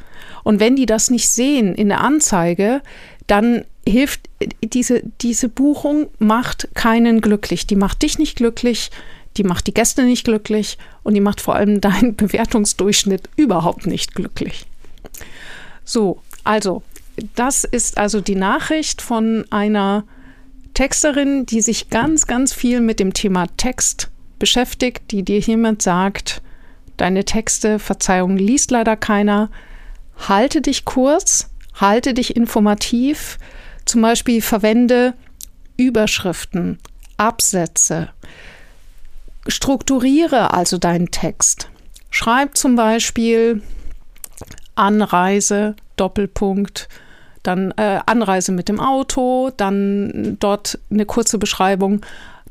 Und 0.44 0.60
wenn 0.60 0.76
die 0.76 0.86
das 0.86 1.10
nicht 1.10 1.28
sehen 1.28 1.74
in 1.74 1.88
der 1.88 2.02
Anzeige, 2.02 2.82
dann 3.26 3.64
hilft 3.86 4.28
diese, 4.62 5.02
diese 5.20 5.48
Buchung 5.48 6.06
macht 6.18 6.68
keinen 6.74 7.20
glücklich. 7.20 7.66
Die 7.66 7.76
macht 7.76 8.02
dich 8.02 8.18
nicht 8.18 8.36
glücklich, 8.36 8.90
die 9.36 9.44
macht 9.44 9.66
die 9.66 9.74
Gäste 9.74 10.04
nicht 10.04 10.24
glücklich 10.24 10.78
und 11.02 11.14
die 11.14 11.20
macht 11.20 11.40
vor 11.40 11.56
allem 11.56 11.80
deinen 11.80 12.14
Bewertungsdurchschnitt 12.14 13.28
überhaupt 13.36 13.86
nicht 13.86 14.14
glücklich. 14.14 14.66
So, 15.84 16.20
also, 16.44 16.82
das 17.34 17.64
ist 17.64 17.98
also 17.98 18.20
die 18.20 18.34
Nachricht 18.34 19.00
von 19.00 19.44
einer 19.50 20.04
Texterin, 20.74 21.46
die 21.46 21.60
sich 21.60 21.88
ganz, 21.88 22.26
ganz 22.26 22.52
viel 22.52 22.80
mit 22.80 22.98
dem 22.98 23.14
Thema 23.14 23.46
Text 23.56 24.10
beschäftigt, 24.38 25.12
die 25.12 25.22
dir 25.22 25.40
hiermit 25.40 25.82
sagt, 25.82 26.42
deine 26.96 27.24
Texte, 27.24 27.78
Verzeihung, 27.78 28.36
liest 28.36 28.70
leider 28.72 28.96
keiner, 28.96 29.50
halte 30.16 30.60
dich 30.60 30.84
kurz, 30.84 31.50
halte 31.74 32.14
dich 32.14 32.36
informativ. 32.36 33.38
Zum 33.84 34.02
Beispiel 34.02 34.40
verwende 34.40 35.14
Überschriften, 35.76 36.78
Absätze. 37.16 38.10
Strukturiere 39.46 40.54
also 40.54 40.78
deinen 40.78 41.10
Text. 41.10 41.68
Schreib 42.10 42.56
zum 42.56 42.76
Beispiel 42.76 43.60
Anreise, 44.74 45.74
Doppelpunkt, 45.96 46.88
dann 47.42 47.72
äh, 47.72 48.00
Anreise 48.06 48.52
mit 48.52 48.68
dem 48.68 48.80
Auto, 48.80 49.50
dann 49.56 50.36
dort 50.40 50.78
eine 50.90 51.06
kurze 51.06 51.38
Beschreibung, 51.38 52.00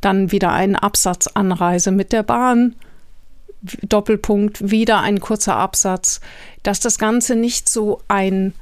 dann 0.01 0.31
wieder 0.31 0.51
ein 0.51 0.75
Absatz 0.75 1.27
Anreise 1.27 1.91
mit 1.91 2.11
der 2.11 2.23
Bahn, 2.23 2.75
Doppelpunkt, 3.81 4.71
wieder 4.71 4.99
ein 4.99 5.19
kurzer 5.19 5.55
Absatz, 5.55 6.19
dass 6.63 6.79
das 6.79 6.97
Ganze 6.97 7.35
nicht 7.35 7.69
so 7.69 8.01
ein 8.07 8.53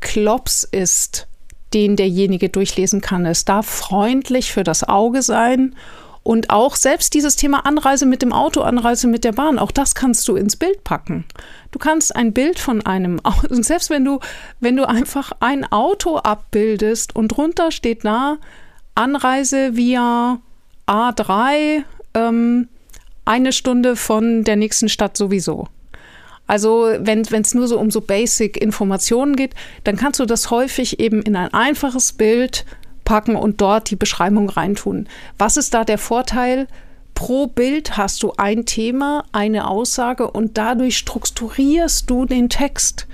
Klops 0.00 0.64
ist, 0.64 1.28
den 1.72 1.96
derjenige 1.96 2.48
durchlesen 2.48 3.00
kann. 3.00 3.26
Es 3.26 3.44
darf 3.44 3.66
freundlich 3.66 4.52
für 4.52 4.64
das 4.64 4.82
Auge 4.82 5.22
sein 5.22 5.76
und 6.22 6.50
auch 6.50 6.76
selbst 6.76 7.14
dieses 7.14 7.36
Thema 7.36 7.64
Anreise 7.64 8.06
mit 8.06 8.22
dem 8.22 8.32
Auto, 8.32 8.60
Anreise 8.60 9.06
mit 9.06 9.24
der 9.24 9.32
Bahn, 9.32 9.58
auch 9.58 9.70
das 9.70 9.94
kannst 9.94 10.28
du 10.28 10.36
ins 10.36 10.56
Bild 10.56 10.84
packen. 10.84 11.24
Du 11.70 11.78
kannst 11.78 12.14
ein 12.14 12.32
Bild 12.32 12.58
von 12.58 12.84
einem 12.84 13.20
und 13.48 13.64
selbst 13.64 13.90
wenn 13.90 14.04
du, 14.04 14.20
wenn 14.58 14.76
du 14.76 14.86
einfach 14.86 15.32
ein 15.40 15.70
Auto 15.70 16.18
abbildest 16.18 17.16
und 17.16 17.28
drunter 17.28 17.70
steht 17.70 18.04
da 18.04 18.38
Anreise 18.94 19.76
via 19.76 20.40
A3, 20.86 21.84
ähm, 22.14 22.68
eine 23.30 23.52
Stunde 23.52 23.94
von 23.94 24.42
der 24.42 24.56
nächsten 24.56 24.88
Stadt 24.88 25.16
sowieso. 25.16 25.68
Also 26.48 26.88
wenn 26.98 27.20
es 27.22 27.54
nur 27.54 27.68
so 27.68 27.78
um 27.78 27.92
so 27.92 28.00
Basic-Informationen 28.00 29.36
geht, 29.36 29.54
dann 29.84 29.96
kannst 29.96 30.18
du 30.18 30.26
das 30.26 30.50
häufig 30.50 30.98
eben 30.98 31.22
in 31.22 31.36
ein 31.36 31.54
einfaches 31.54 32.12
Bild 32.12 32.64
packen 33.04 33.36
und 33.36 33.60
dort 33.60 33.90
die 33.90 33.96
Beschreibung 33.96 34.50
reintun. 34.50 35.08
Was 35.38 35.56
ist 35.56 35.74
da 35.74 35.84
der 35.84 35.98
Vorteil? 35.98 36.66
Pro 37.14 37.46
Bild 37.46 37.96
hast 37.96 38.22
du 38.24 38.32
ein 38.36 38.66
Thema, 38.66 39.24
eine 39.30 39.68
Aussage 39.68 40.28
und 40.28 40.58
dadurch 40.58 40.96
strukturierst 40.98 42.10
du 42.10 42.24
den 42.24 42.48
Text. 42.48 43.06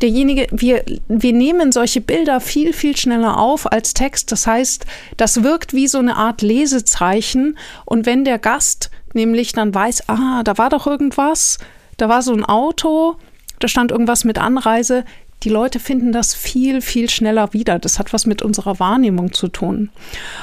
Derjenige, 0.00 0.46
wir, 0.52 0.84
wir 1.08 1.32
nehmen 1.32 1.72
solche 1.72 2.00
Bilder 2.00 2.40
viel, 2.40 2.72
viel 2.72 2.96
schneller 2.96 3.38
auf 3.38 3.72
als 3.72 3.94
Text. 3.94 4.30
Das 4.30 4.46
heißt, 4.46 4.86
das 5.16 5.42
wirkt 5.42 5.72
wie 5.72 5.88
so 5.88 5.98
eine 5.98 6.16
Art 6.16 6.42
Lesezeichen. 6.42 7.58
Und 7.84 8.06
wenn 8.06 8.24
der 8.24 8.38
Gast 8.38 8.90
nämlich 9.16 9.52
dann 9.52 9.74
weiß, 9.74 10.08
ah, 10.08 10.44
da 10.44 10.56
war 10.58 10.70
doch 10.70 10.86
irgendwas, 10.86 11.58
da 11.96 12.08
war 12.08 12.22
so 12.22 12.32
ein 12.32 12.44
Auto, 12.44 13.16
da 13.58 13.66
stand 13.66 13.90
irgendwas 13.90 14.24
mit 14.24 14.38
Anreise. 14.38 15.04
Die 15.42 15.48
Leute 15.48 15.80
finden 15.80 16.12
das 16.12 16.34
viel, 16.34 16.80
viel 16.80 17.10
schneller 17.10 17.52
wieder. 17.52 17.78
Das 17.78 17.98
hat 17.98 18.12
was 18.12 18.26
mit 18.26 18.42
unserer 18.42 18.78
Wahrnehmung 18.78 19.32
zu 19.32 19.48
tun. 19.48 19.90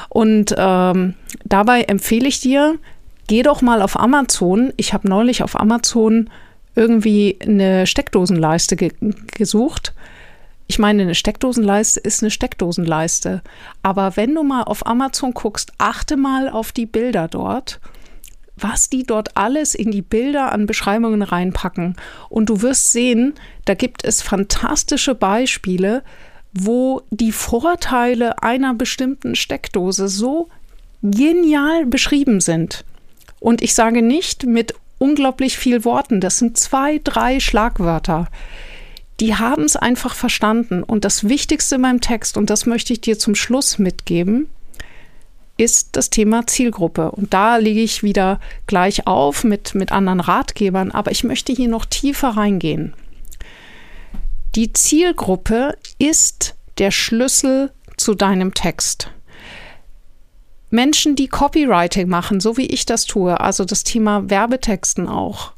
Und 0.08 0.54
ähm, 0.56 1.14
dabei 1.44 1.82
empfehle 1.82 2.28
ich 2.28 2.40
dir, 2.40 2.78
geh 3.26 3.42
doch 3.42 3.62
mal 3.62 3.82
auf 3.82 3.98
Amazon. 3.98 4.72
Ich 4.76 4.92
habe 4.92 5.08
neulich 5.08 5.42
auf 5.42 5.58
Amazon 5.58 6.30
irgendwie 6.76 7.38
eine 7.42 7.86
Steckdosenleiste 7.86 8.76
ge 8.76 8.92
gesucht. 9.32 9.94
Ich 10.66 10.78
meine, 10.78 11.02
eine 11.02 11.14
Steckdosenleiste 11.14 12.00
ist 12.00 12.22
eine 12.22 12.30
Steckdosenleiste. 12.30 13.42
Aber 13.82 14.16
wenn 14.16 14.34
du 14.34 14.42
mal 14.42 14.62
auf 14.62 14.86
Amazon 14.86 15.34
guckst, 15.34 15.72
achte 15.78 16.16
mal 16.16 16.48
auf 16.48 16.72
die 16.72 16.86
Bilder 16.86 17.28
dort 17.28 17.80
was 18.56 18.88
die 18.88 19.04
dort 19.04 19.36
alles 19.36 19.74
in 19.74 19.90
die 19.90 20.02
Bilder 20.02 20.52
an 20.52 20.66
Beschreibungen 20.66 21.22
reinpacken. 21.22 21.96
Und 22.28 22.48
du 22.48 22.62
wirst 22.62 22.92
sehen, 22.92 23.34
da 23.64 23.74
gibt 23.74 24.04
es 24.04 24.22
fantastische 24.22 25.14
Beispiele, 25.14 26.02
wo 26.52 27.02
die 27.10 27.32
Vorteile 27.32 28.42
einer 28.42 28.74
bestimmten 28.74 29.34
Steckdose 29.34 30.08
so 30.08 30.48
genial 31.02 31.84
beschrieben 31.86 32.40
sind. 32.40 32.84
Und 33.40 33.60
ich 33.60 33.74
sage 33.74 34.02
nicht 34.02 34.46
mit 34.46 34.74
unglaublich 34.98 35.58
viel 35.58 35.84
Worten, 35.84 36.20
das 36.20 36.38
sind 36.38 36.56
zwei, 36.56 37.00
drei 37.02 37.40
Schlagwörter. 37.40 38.28
Die 39.20 39.34
haben 39.34 39.64
es 39.64 39.76
einfach 39.76 40.14
verstanden. 40.14 40.82
Und 40.82 41.04
das 41.04 41.28
Wichtigste 41.28 41.76
in 41.76 41.82
meinem 41.82 42.00
Text, 42.00 42.36
und 42.36 42.50
das 42.50 42.66
möchte 42.66 42.92
ich 42.92 43.00
dir 43.00 43.18
zum 43.18 43.34
Schluss 43.34 43.78
mitgeben, 43.78 44.48
ist 45.56 45.96
das 45.96 46.10
Thema 46.10 46.46
Zielgruppe. 46.46 47.10
Und 47.12 47.32
da 47.32 47.56
lege 47.56 47.80
ich 47.80 48.02
wieder 48.02 48.40
gleich 48.66 49.06
auf 49.06 49.44
mit, 49.44 49.74
mit 49.74 49.92
anderen 49.92 50.20
Ratgebern, 50.20 50.90
aber 50.90 51.10
ich 51.10 51.24
möchte 51.24 51.52
hier 51.52 51.68
noch 51.68 51.84
tiefer 51.84 52.30
reingehen. 52.30 52.94
Die 54.54 54.72
Zielgruppe 54.72 55.76
ist 55.98 56.54
der 56.78 56.90
Schlüssel 56.90 57.72
zu 57.96 58.14
deinem 58.14 58.54
Text. 58.54 59.10
Menschen, 60.70 61.14
die 61.14 61.28
Copywriting 61.28 62.08
machen, 62.08 62.40
so 62.40 62.56
wie 62.56 62.66
ich 62.66 62.84
das 62.84 63.06
tue, 63.06 63.40
also 63.40 63.64
das 63.64 63.84
Thema 63.84 64.28
Werbetexten 64.28 65.08
auch. 65.08 65.52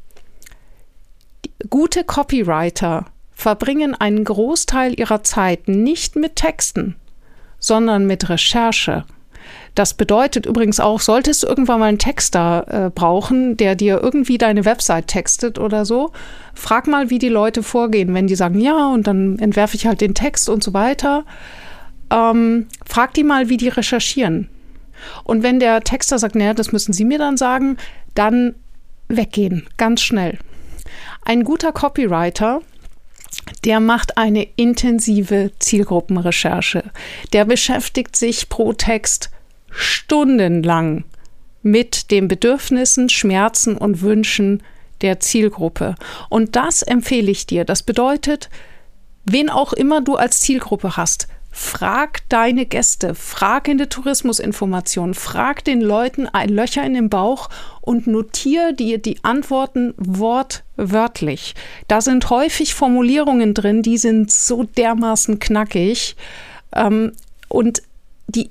Gute 1.71 2.05
Copywriter 2.05 3.07
verbringen 3.33 3.95
einen 3.95 4.25
Großteil 4.25 4.99
ihrer 4.99 5.23
Zeit 5.23 5.69
nicht 5.69 6.17
mit 6.17 6.37
Texten, 6.37 6.97
sondern 7.59 8.07
mit 8.07 8.29
Recherche. 8.29 9.05
Das 9.77 9.93
bedeutet 9.93 10.47
übrigens 10.47 10.81
auch, 10.81 11.01
solltest 11.01 11.43
du 11.43 11.47
irgendwann 11.47 11.79
mal 11.79 11.87
einen 11.87 11.99
Texter 11.99 12.87
äh, 12.87 12.91
brauchen, 12.91 13.59
der 13.59 13.77
dir 13.77 14.01
irgendwie 14.03 14.39
deine 14.39 14.65
Website 14.65 15.07
textet 15.07 15.59
oder 15.59 15.85
so, 15.85 16.13
frag 16.55 16.87
mal, 16.87 17.11
wie 17.11 17.19
die 17.19 17.29
Leute 17.29 17.63
vorgehen, 17.63 18.15
wenn 18.15 18.27
die 18.27 18.37
sagen, 18.37 18.59
ja, 18.59 18.89
und 18.89 19.07
dann 19.07 19.39
entwerfe 19.39 19.77
ich 19.77 19.87
halt 19.87 20.01
den 20.01 20.15
Text 20.15 20.49
und 20.49 20.65
so 20.65 20.73
weiter. 20.73 21.27
Ähm, 22.11 22.69
frag 22.87 23.13
die 23.13 23.23
mal, 23.23 23.51
wie 23.51 23.59
die 23.59 23.69
recherchieren. 23.69 24.49
Und 25.25 25.43
wenn 25.43 25.61
der 25.61 25.83
Texter 25.83 26.19
sagt, 26.19 26.37
naja, 26.37 26.55
das 26.55 26.73
müssen 26.73 26.95
Sie 26.95 27.05
mir 27.05 27.19
dann 27.19 27.37
sagen, 27.37 27.77
dann 28.15 28.55
weggehen, 29.09 29.69
ganz 29.77 30.01
schnell. 30.01 30.39
Ein 31.23 31.45
guter 31.45 31.73
Copywriter 31.73 32.63
der 33.65 33.81
macht 33.81 34.17
eine 34.17 34.47
intensive 34.57 35.51
Zielgruppenrecherche. 35.59 36.85
Der 37.33 37.45
beschäftigt 37.45 38.17
sich 38.17 38.49
pro 38.49 38.73
Text 38.73 39.31
stundenlang 39.77 41.05
mit 41.63 42.11
den 42.11 42.29
Bedürfnissen, 42.29 43.09
Schmerzen 43.09 43.77
und 43.77 44.03
Wünschen 44.03 44.63
der 45.03 45.21
Zielgruppe. 45.21 45.95
Und 46.29 46.57
das 46.57 46.83
empfehle 46.83 47.31
ich 47.31 47.47
dir. 47.47 47.65
Das 47.65 47.83
bedeutet, 47.83 48.49
wen 49.25 49.51
auch 49.51 49.73
immer 49.73 50.01
du 50.01 50.17
als 50.17 50.41
Zielgruppe 50.41 50.97
hast, 50.97 51.29
Frag 51.59 52.21
deine 52.29 52.67
Gäste, 52.67 53.15
frag 53.15 53.67
in 53.67 53.79
der 53.79 53.89
Tourismusinformation, 53.89 55.15
frag 55.15 55.65
den 55.65 55.81
Leuten 55.81 56.29
ein 56.29 56.51
Löcher 56.51 56.85
in 56.85 56.93
den 56.93 57.09
Bauch 57.09 57.49
und 57.81 58.07
notiere 58.07 58.75
dir 58.75 58.99
die 58.99 59.25
Antworten 59.25 59.95
wortwörtlich. 59.97 61.55
Da 61.89 62.03
sind 62.03 62.29
häufig 62.29 62.75
Formulierungen 62.75 63.55
drin, 63.55 63.81
die 63.81 63.97
sind 63.97 64.31
so 64.31 64.65
dermaßen 64.65 65.39
knackig 65.39 66.17
ähm, 66.75 67.13
und 67.49 67.83
die, 68.29 68.51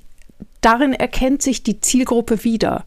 darin 0.60 0.92
erkennt 0.92 1.42
sich 1.42 1.62
die 1.62 1.80
Zielgruppe 1.80 2.44
wieder. 2.44 2.84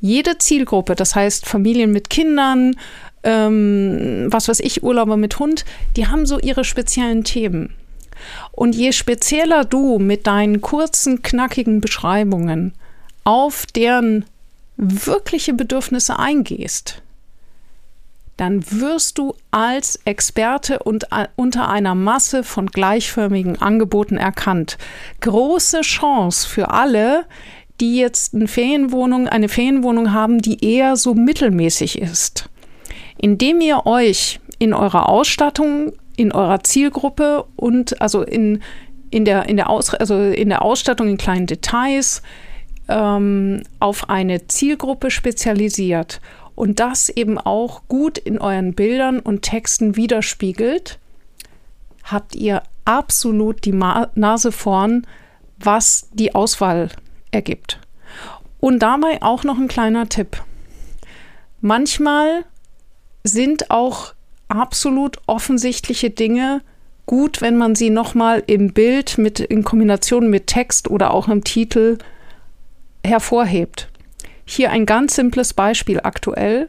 Jede 0.00 0.38
Zielgruppe, 0.38 0.94
das 0.94 1.14
heißt 1.14 1.46
Familien 1.46 1.92
mit 1.92 2.10
Kindern, 2.10 2.76
ähm, 3.22 4.26
was 4.28 4.48
weiß 4.48 4.60
ich, 4.60 4.82
Urlauber 4.82 5.16
mit 5.16 5.38
Hund, 5.38 5.64
die 5.96 6.08
haben 6.08 6.26
so 6.26 6.38
ihre 6.40 6.64
speziellen 6.64 7.24
Themen. 7.24 7.74
Und 8.52 8.74
je 8.74 8.92
spezieller 8.92 9.64
du 9.64 9.98
mit 9.98 10.26
deinen 10.26 10.60
kurzen, 10.60 11.22
knackigen 11.22 11.80
Beschreibungen 11.80 12.74
auf 13.24 13.66
deren 13.66 14.24
wirkliche 14.76 15.54
Bedürfnisse 15.54 16.18
eingehst, 16.18 17.02
dann 18.42 18.68
wirst 18.72 19.18
du 19.18 19.36
als 19.52 20.00
Experte 20.04 20.80
und 20.80 21.06
unter 21.36 21.68
einer 21.68 21.94
Masse 21.94 22.42
von 22.42 22.66
gleichförmigen 22.66 23.62
Angeboten 23.62 24.16
erkannt. 24.16 24.78
Große 25.20 25.82
Chance 25.82 26.48
für 26.48 26.72
alle, 26.72 27.24
die 27.80 27.98
jetzt 27.98 28.34
eine 28.34 28.48
Ferienwohnung, 28.48 29.28
eine 29.28 29.48
Ferienwohnung 29.48 30.12
haben, 30.12 30.42
die 30.42 30.64
eher 30.64 30.96
so 30.96 31.14
mittelmäßig 31.14 32.00
ist. 32.00 32.48
Indem 33.16 33.60
ihr 33.60 33.86
euch 33.86 34.40
in 34.58 34.74
eurer 34.74 35.08
Ausstattung 35.08 35.92
in 36.16 36.32
eurer 36.32 36.64
Zielgruppe 36.64 37.44
und 37.54 38.02
also 38.02 38.22
in, 38.22 38.60
in, 39.10 39.24
der, 39.24 39.48
in, 39.48 39.56
der, 39.56 39.70
Aus, 39.70 39.94
also 39.94 40.18
in 40.18 40.48
der 40.48 40.62
Ausstattung 40.62 41.06
in 41.08 41.16
kleinen 41.16 41.46
Details 41.46 42.22
ähm, 42.88 43.62
auf 43.78 44.10
eine 44.10 44.48
Zielgruppe 44.48 45.12
spezialisiert 45.12 46.20
und 46.62 46.78
das 46.78 47.08
eben 47.08 47.38
auch 47.38 47.82
gut 47.88 48.18
in 48.18 48.38
euren 48.38 48.74
Bildern 48.74 49.18
und 49.18 49.42
Texten 49.42 49.96
widerspiegelt, 49.96 51.00
habt 52.04 52.36
ihr 52.36 52.62
absolut 52.84 53.64
die 53.64 53.72
Ma 53.72 54.12
Nase 54.14 54.52
vorn, 54.52 55.04
was 55.58 56.08
die 56.12 56.36
Auswahl 56.36 56.90
ergibt. 57.32 57.80
Und 58.60 58.78
dabei 58.78 59.20
auch 59.22 59.42
noch 59.42 59.58
ein 59.58 59.66
kleiner 59.66 60.08
Tipp. 60.08 60.40
Manchmal 61.60 62.44
sind 63.24 63.72
auch 63.72 64.14
absolut 64.46 65.16
offensichtliche 65.26 66.10
Dinge 66.10 66.62
gut, 67.06 67.40
wenn 67.40 67.58
man 67.58 67.74
sie 67.74 67.90
nochmal 67.90 68.40
im 68.46 68.72
Bild 68.72 69.18
mit 69.18 69.40
in 69.40 69.64
Kombination 69.64 70.30
mit 70.30 70.46
Text 70.46 70.88
oder 70.88 71.12
auch 71.12 71.26
im 71.26 71.42
Titel 71.42 71.98
hervorhebt. 73.04 73.88
Hier 74.54 74.70
ein 74.70 74.84
ganz 74.84 75.14
simples 75.14 75.54
Beispiel 75.54 76.00
aktuell. 76.02 76.68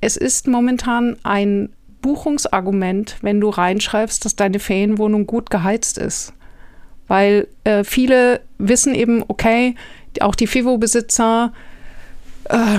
Es 0.00 0.16
ist 0.16 0.46
momentan 0.46 1.16
ein 1.24 1.70
Buchungsargument, 2.00 3.16
wenn 3.22 3.40
du 3.40 3.48
reinschreibst, 3.48 4.24
dass 4.24 4.36
deine 4.36 4.60
Ferienwohnung 4.60 5.26
gut 5.26 5.50
geheizt 5.50 5.98
ist. 5.98 6.32
Weil 7.08 7.48
äh, 7.64 7.82
viele 7.82 8.42
wissen 8.58 8.94
eben, 8.94 9.24
okay, 9.26 9.74
auch 10.20 10.36
die 10.36 10.46
FIVO-Besitzer 10.46 11.52
äh, 12.44 12.78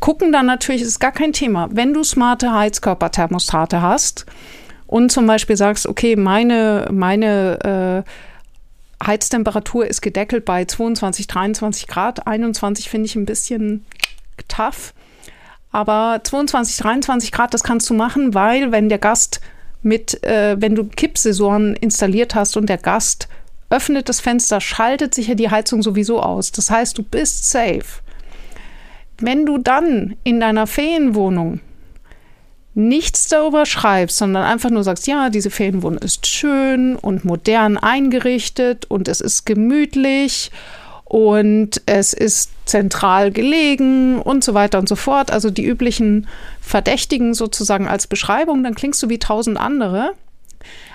gucken 0.00 0.32
dann 0.32 0.46
natürlich, 0.46 0.80
ist 0.80 0.98
gar 0.98 1.12
kein 1.12 1.34
Thema. 1.34 1.68
Wenn 1.70 1.92
du 1.92 2.02
smarte 2.04 2.54
Heizkörperthermostate 2.54 3.82
hast 3.82 4.24
und 4.86 5.12
zum 5.12 5.26
Beispiel 5.26 5.58
sagst, 5.58 5.86
okay, 5.86 6.16
meine, 6.16 6.88
meine 6.90 8.04
äh, 8.06 8.10
Heiztemperatur 9.04 9.86
ist 9.86 10.00
gedeckelt 10.00 10.44
bei 10.44 10.64
22, 10.64 11.26
23 11.26 11.86
Grad, 11.86 12.26
21 12.26 12.90
finde 12.90 13.06
ich 13.06 13.16
ein 13.16 13.26
bisschen 13.26 13.84
tough. 14.48 14.92
Aber 15.70 16.20
22, 16.22 16.78
23 16.78 17.32
Grad, 17.32 17.54
das 17.54 17.62
kannst 17.62 17.88
du 17.90 17.94
machen, 17.94 18.34
weil 18.34 18.72
wenn 18.72 18.88
der 18.88 18.98
Gast 18.98 19.40
mit, 19.82 20.22
äh, 20.24 20.56
wenn 20.58 20.74
du 20.74 20.84
Kippsensoren 20.84 21.74
installiert 21.74 22.34
hast 22.34 22.56
und 22.56 22.68
der 22.68 22.78
Gast 22.78 23.28
öffnet 23.70 24.08
das 24.08 24.20
Fenster, 24.20 24.60
schaltet 24.60 25.14
sich 25.14 25.28
ja 25.28 25.34
die 25.34 25.50
Heizung 25.50 25.82
sowieso 25.82 26.20
aus. 26.20 26.52
Das 26.52 26.70
heißt, 26.70 26.96
du 26.96 27.02
bist 27.02 27.50
safe. 27.50 28.02
Wenn 29.18 29.46
du 29.46 29.58
dann 29.58 30.16
in 30.24 30.40
deiner 30.40 30.66
Ferienwohnung 30.66 31.60
nichts 32.78 33.26
darüber 33.26 33.66
schreibst, 33.66 34.18
sondern 34.18 34.44
einfach 34.44 34.70
nur 34.70 34.84
sagst, 34.84 35.08
ja, 35.08 35.30
diese 35.30 35.50
Ferienwohnung 35.50 35.98
ist 35.98 36.26
schön 36.26 36.94
und 36.94 37.24
modern 37.24 37.76
eingerichtet 37.76 38.86
und 38.88 39.08
es 39.08 39.20
ist 39.20 39.44
gemütlich 39.44 40.52
und 41.04 41.82
es 41.86 42.12
ist 42.12 42.52
zentral 42.66 43.32
gelegen 43.32 44.20
und 44.22 44.44
so 44.44 44.54
weiter 44.54 44.78
und 44.78 44.88
so 44.88 44.94
fort, 44.94 45.32
also 45.32 45.50
die 45.50 45.64
üblichen 45.64 46.28
Verdächtigen 46.60 47.34
sozusagen 47.34 47.88
als 47.88 48.06
Beschreibung, 48.06 48.62
dann 48.62 48.76
klingst 48.76 49.02
du 49.02 49.08
wie 49.08 49.18
tausend 49.18 49.58
andere. 49.58 50.12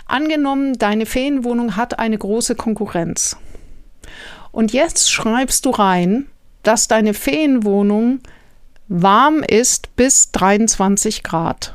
Angenommen, 0.05 0.77
deine 0.77 1.05
Ferienwohnung 1.05 1.75
hat 1.75 1.99
eine 1.99 2.17
große 2.17 2.55
Konkurrenz. 2.55 3.35
Und 4.51 4.71
jetzt 4.71 5.11
schreibst 5.11 5.65
du 5.65 5.71
rein, 5.71 6.27
dass 6.61 6.87
deine 6.87 7.13
Ferienwohnung 7.13 8.19
warm 8.87 9.43
ist 9.43 9.95
bis 9.95 10.31
23 10.31 11.23
Grad. 11.23 11.73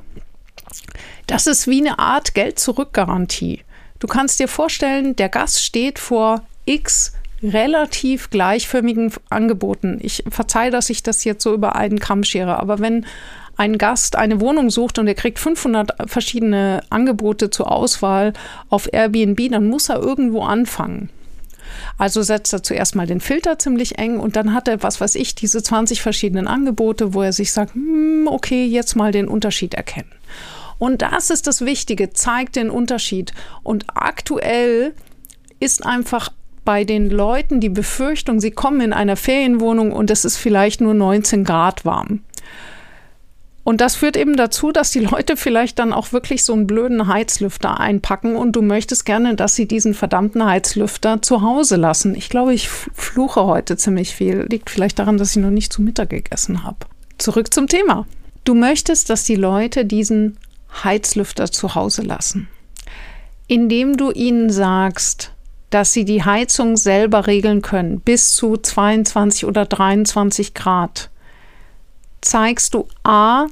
Das 1.26 1.46
ist 1.46 1.66
wie 1.66 1.80
eine 1.80 1.98
Art 1.98 2.34
Geld-Zurück-Garantie. 2.34 3.64
Du 3.98 4.06
kannst 4.06 4.40
dir 4.40 4.48
vorstellen, 4.48 5.16
der 5.16 5.28
Gast 5.28 5.64
steht 5.64 5.98
vor 5.98 6.42
x 6.64 7.12
relativ 7.42 8.30
gleichförmigen 8.30 9.12
Angeboten. 9.28 9.98
Ich 10.00 10.24
verzeihe, 10.28 10.70
dass 10.70 10.90
ich 10.90 11.02
das 11.02 11.24
jetzt 11.24 11.42
so 11.42 11.54
über 11.54 11.76
einen 11.76 11.98
Kamm 11.98 12.24
schere, 12.24 12.58
aber 12.58 12.78
wenn 12.78 13.06
ein 13.56 13.78
Gast 13.78 14.16
eine 14.16 14.40
Wohnung 14.40 14.70
sucht 14.70 14.98
und 14.98 15.08
er 15.08 15.14
kriegt 15.14 15.38
500 15.38 16.08
verschiedene 16.08 16.80
Angebote 16.90 17.50
zur 17.50 17.70
Auswahl 17.70 18.32
auf 18.68 18.92
Airbnb, 18.92 19.50
dann 19.50 19.66
muss 19.66 19.88
er 19.88 19.98
irgendwo 19.98 20.42
anfangen. 20.42 21.10
Also 21.96 22.22
setzt 22.22 22.52
er 22.52 22.62
zuerst 22.62 22.94
mal 22.94 23.06
den 23.06 23.20
Filter 23.20 23.58
ziemlich 23.58 23.98
eng 23.98 24.18
und 24.18 24.36
dann 24.36 24.54
hat 24.54 24.68
er, 24.68 24.82
was 24.82 25.00
weiß 25.00 25.14
ich, 25.14 25.34
diese 25.34 25.62
20 25.62 26.02
verschiedenen 26.02 26.46
Angebote, 26.46 27.14
wo 27.14 27.22
er 27.22 27.32
sich 27.32 27.52
sagt, 27.52 27.74
hm, 27.74 28.28
okay, 28.28 28.66
jetzt 28.66 28.96
mal 28.96 29.12
den 29.12 29.28
Unterschied 29.28 29.74
erkennen. 29.74 30.12
Und 30.78 31.02
das 31.02 31.30
ist 31.30 31.46
das 31.46 31.64
Wichtige, 31.64 32.10
zeigt 32.10 32.56
den 32.56 32.70
Unterschied. 32.70 33.32
Und 33.62 33.86
aktuell 33.94 34.94
ist 35.60 35.84
einfach 35.84 36.30
bei 36.64 36.84
den 36.84 37.08
Leuten 37.08 37.60
die 37.60 37.70
Befürchtung, 37.70 38.40
sie 38.40 38.50
kommen 38.50 38.82
in 38.82 38.92
einer 38.92 39.16
Ferienwohnung 39.16 39.90
und 39.90 40.10
es 40.10 40.24
ist 40.24 40.36
vielleicht 40.36 40.80
nur 40.80 40.94
19 40.94 41.42
Grad 41.44 41.84
warm. 41.84 42.20
Und 43.68 43.82
das 43.82 43.96
führt 43.96 44.16
eben 44.16 44.34
dazu, 44.34 44.72
dass 44.72 44.92
die 44.92 45.00
Leute 45.00 45.36
vielleicht 45.36 45.78
dann 45.78 45.92
auch 45.92 46.12
wirklich 46.12 46.42
so 46.42 46.54
einen 46.54 46.66
blöden 46.66 47.06
Heizlüfter 47.06 47.78
einpacken 47.78 48.34
und 48.34 48.52
du 48.52 48.62
möchtest 48.62 49.04
gerne, 49.04 49.34
dass 49.34 49.56
sie 49.56 49.68
diesen 49.68 49.92
verdammten 49.92 50.42
Heizlüfter 50.42 51.20
zu 51.20 51.42
Hause 51.42 51.76
lassen. 51.76 52.14
Ich 52.14 52.30
glaube, 52.30 52.54
ich 52.54 52.66
fluche 52.70 53.44
heute 53.44 53.76
ziemlich 53.76 54.14
viel. 54.14 54.46
Liegt 54.48 54.70
vielleicht 54.70 54.98
daran, 54.98 55.18
dass 55.18 55.36
ich 55.36 55.42
noch 55.42 55.50
nicht 55.50 55.70
zu 55.70 55.82
Mittag 55.82 56.08
gegessen 56.08 56.64
habe. 56.64 56.78
Zurück 57.18 57.52
zum 57.52 57.66
Thema. 57.66 58.06
Du 58.44 58.54
möchtest, 58.54 59.10
dass 59.10 59.24
die 59.24 59.36
Leute 59.36 59.84
diesen 59.84 60.38
Heizlüfter 60.82 61.52
zu 61.52 61.74
Hause 61.74 62.00
lassen. 62.00 62.48
Indem 63.48 63.98
du 63.98 64.12
ihnen 64.12 64.48
sagst, 64.48 65.32
dass 65.68 65.92
sie 65.92 66.06
die 66.06 66.24
Heizung 66.24 66.78
selber 66.78 67.26
regeln 67.26 67.60
können, 67.60 68.00
bis 68.00 68.32
zu 68.32 68.56
22 68.56 69.44
oder 69.44 69.66
23 69.66 70.54
Grad, 70.54 71.10
zeigst 72.22 72.72
du 72.72 72.88
A, 73.04 73.46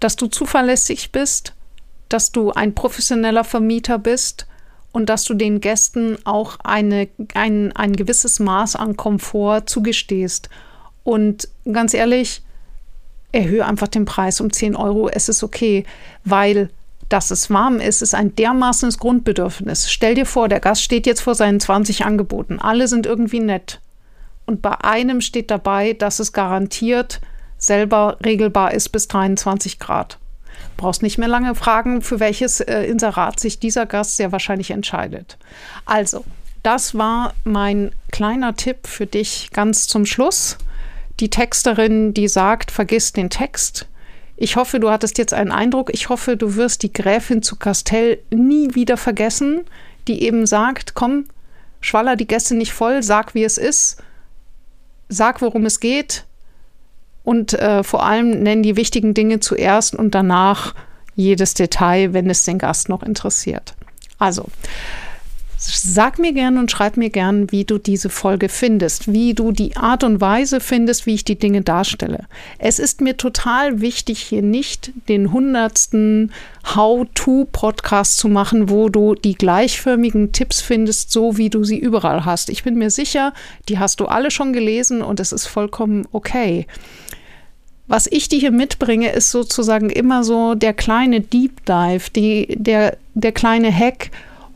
dass 0.00 0.16
du 0.16 0.26
zuverlässig 0.26 1.12
bist, 1.12 1.54
dass 2.08 2.32
du 2.32 2.52
ein 2.52 2.74
professioneller 2.74 3.44
Vermieter 3.44 3.98
bist 3.98 4.46
und 4.92 5.08
dass 5.08 5.24
du 5.24 5.34
den 5.34 5.60
Gästen 5.60 6.18
auch 6.24 6.58
eine, 6.64 7.08
ein, 7.34 7.72
ein 7.76 7.94
gewisses 7.94 8.40
Maß 8.40 8.76
an 8.76 8.96
Komfort 8.96 9.62
zugestehst. 9.66 10.48
Und 11.04 11.48
ganz 11.70 11.94
ehrlich, 11.94 12.42
erhöhe 13.32 13.66
einfach 13.66 13.88
den 13.88 14.04
Preis 14.04 14.40
um 14.40 14.52
10 14.52 14.76
Euro, 14.76 15.08
es 15.08 15.28
ist 15.28 15.42
okay, 15.42 15.84
weil 16.24 16.70
dass 17.08 17.30
es 17.30 17.48
warm 17.50 17.80
ist, 17.80 18.02
ist 18.02 18.14
ein 18.14 18.34
dermaßenes 18.36 18.98
Grundbedürfnis. 18.98 19.90
Stell 19.90 20.14
dir 20.14 20.26
vor, 20.26 20.48
der 20.48 20.60
Gast 20.60 20.82
steht 20.82 21.06
jetzt 21.06 21.22
vor 21.22 21.34
seinen 21.34 21.58
20 21.58 22.04
Angeboten. 22.04 22.58
Alle 22.58 22.86
sind 22.86 23.06
irgendwie 23.06 23.40
nett. 23.40 23.80
Und 24.44 24.62
bei 24.62 24.72
einem 24.82 25.20
steht 25.20 25.50
dabei, 25.50 25.94
dass 25.94 26.20
es 26.20 26.32
garantiert 26.32 27.20
selber 27.58 28.16
regelbar 28.24 28.72
ist 28.72 28.90
bis 28.90 29.08
23 29.08 29.78
Grad. 29.78 30.18
Brauchst 30.76 31.02
nicht 31.02 31.18
mehr 31.18 31.28
lange 31.28 31.54
fragen, 31.54 32.02
für 32.02 32.20
welches 32.20 32.60
äh, 32.60 32.82
Inserat 32.84 33.40
sich 33.40 33.58
dieser 33.58 33.86
Gast 33.86 34.16
sehr 34.16 34.32
wahrscheinlich 34.32 34.70
entscheidet. 34.70 35.36
Also, 35.84 36.24
das 36.62 36.96
war 36.96 37.34
mein 37.44 37.92
kleiner 38.10 38.56
Tipp 38.56 38.86
für 38.86 39.06
dich 39.06 39.50
ganz 39.52 39.86
zum 39.86 40.06
Schluss. 40.06 40.58
Die 41.20 41.30
Texterin, 41.30 42.14
die 42.14 42.28
sagt, 42.28 42.70
vergiss 42.70 43.12
den 43.12 43.30
Text. 43.30 43.86
Ich 44.36 44.54
hoffe, 44.54 44.78
du 44.78 44.90
hattest 44.90 45.18
jetzt 45.18 45.34
einen 45.34 45.50
Eindruck. 45.50 45.90
Ich 45.92 46.08
hoffe, 46.08 46.36
du 46.36 46.54
wirst 46.54 46.84
die 46.84 46.92
Gräfin 46.92 47.42
zu 47.42 47.56
Castell 47.56 48.20
nie 48.30 48.74
wieder 48.74 48.96
vergessen, 48.96 49.64
die 50.06 50.22
eben 50.22 50.46
sagt, 50.46 50.94
komm, 50.94 51.26
schwaller 51.80 52.14
die 52.14 52.28
Gäste 52.28 52.54
nicht 52.54 52.72
voll, 52.72 53.02
sag, 53.02 53.34
wie 53.34 53.42
es 53.42 53.58
ist, 53.58 54.00
sag, 55.08 55.42
worum 55.42 55.66
es 55.66 55.80
geht, 55.80 56.24
und 57.28 57.52
äh, 57.52 57.84
vor 57.84 58.06
allem 58.06 58.42
nennen 58.42 58.62
die 58.62 58.76
wichtigen 58.76 59.12
Dinge 59.12 59.38
zuerst 59.38 59.94
und 59.94 60.14
danach 60.14 60.74
jedes 61.14 61.52
Detail, 61.52 62.14
wenn 62.14 62.30
es 62.30 62.44
den 62.44 62.56
Gast 62.56 62.88
noch 62.88 63.02
interessiert. 63.02 63.74
Also, 64.18 64.46
Sag 65.60 66.20
mir 66.20 66.32
gern 66.32 66.56
und 66.56 66.70
schreib 66.70 66.96
mir 66.96 67.10
gern, 67.10 67.50
wie 67.50 67.64
du 67.64 67.78
diese 67.78 68.10
Folge 68.10 68.48
findest, 68.48 69.12
wie 69.12 69.34
du 69.34 69.50
die 69.50 69.76
Art 69.76 70.04
und 70.04 70.20
Weise 70.20 70.60
findest, 70.60 71.04
wie 71.04 71.14
ich 71.14 71.24
die 71.24 71.36
Dinge 71.36 71.62
darstelle. 71.62 72.26
Es 72.58 72.78
ist 72.78 73.00
mir 73.00 73.16
total 73.16 73.80
wichtig, 73.80 74.20
hier 74.20 74.42
nicht 74.42 74.92
den 75.08 75.32
hundertsten 75.32 76.30
How-to-Podcast 76.76 78.18
zu 78.18 78.28
machen, 78.28 78.70
wo 78.70 78.88
du 78.88 79.16
die 79.16 79.34
gleichförmigen 79.34 80.30
Tipps 80.30 80.60
findest, 80.60 81.10
so 81.10 81.36
wie 81.38 81.50
du 81.50 81.64
sie 81.64 81.78
überall 81.78 82.24
hast. 82.24 82.50
Ich 82.50 82.62
bin 82.62 82.76
mir 82.76 82.90
sicher, 82.90 83.34
die 83.68 83.80
hast 83.80 83.98
du 83.98 84.06
alle 84.06 84.30
schon 84.30 84.52
gelesen 84.52 85.02
und 85.02 85.18
es 85.18 85.32
ist 85.32 85.48
vollkommen 85.48 86.06
okay. 86.12 86.68
Was 87.88 88.06
ich 88.06 88.28
dir 88.28 88.38
hier 88.38 88.50
mitbringe, 88.50 89.10
ist 89.10 89.30
sozusagen 89.30 89.88
immer 89.88 90.22
so 90.22 90.54
der 90.54 90.74
kleine 90.74 91.22
Deep 91.22 91.64
Dive, 91.64 92.10
die, 92.14 92.54
der, 92.58 92.98
der 93.14 93.32
kleine 93.32 93.74
Hack, 93.74 94.10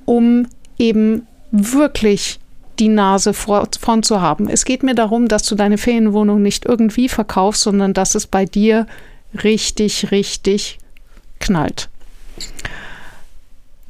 um 0.04 0.46
eben 0.78 1.26
wirklich 1.50 2.38
die 2.78 2.88
Nase 2.88 3.32
vorn 3.32 4.02
zu 4.02 4.20
haben. 4.20 4.48
Es 4.48 4.64
geht 4.64 4.82
mir 4.82 4.94
darum, 4.94 5.28
dass 5.28 5.44
du 5.44 5.54
deine 5.54 5.78
Ferienwohnung 5.78 6.42
nicht 6.42 6.66
irgendwie 6.66 7.08
verkaufst, 7.08 7.62
sondern 7.62 7.94
dass 7.94 8.14
es 8.14 8.26
bei 8.26 8.44
dir 8.44 8.86
richtig, 9.42 10.10
richtig 10.10 10.78
knallt. 11.38 11.88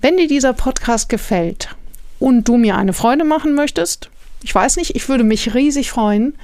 Wenn 0.01 0.17
dir 0.17 0.29
dieser 0.29 0.53
Podcast 0.53 1.09
gefällt 1.09 1.69
und 2.19 2.47
du 2.49 2.57
mir 2.57 2.77
eine 2.77 2.93
Freude 2.93 3.25
machen 3.25 3.55
möchtest, 3.55 4.11
ich 4.43 4.55
weiß 4.55 4.77
nicht, 4.77 4.97
ich 4.97 5.09
würde 5.09 5.25
mich 5.25 5.55
riesig 5.55 5.91
freuen, 5.91 6.35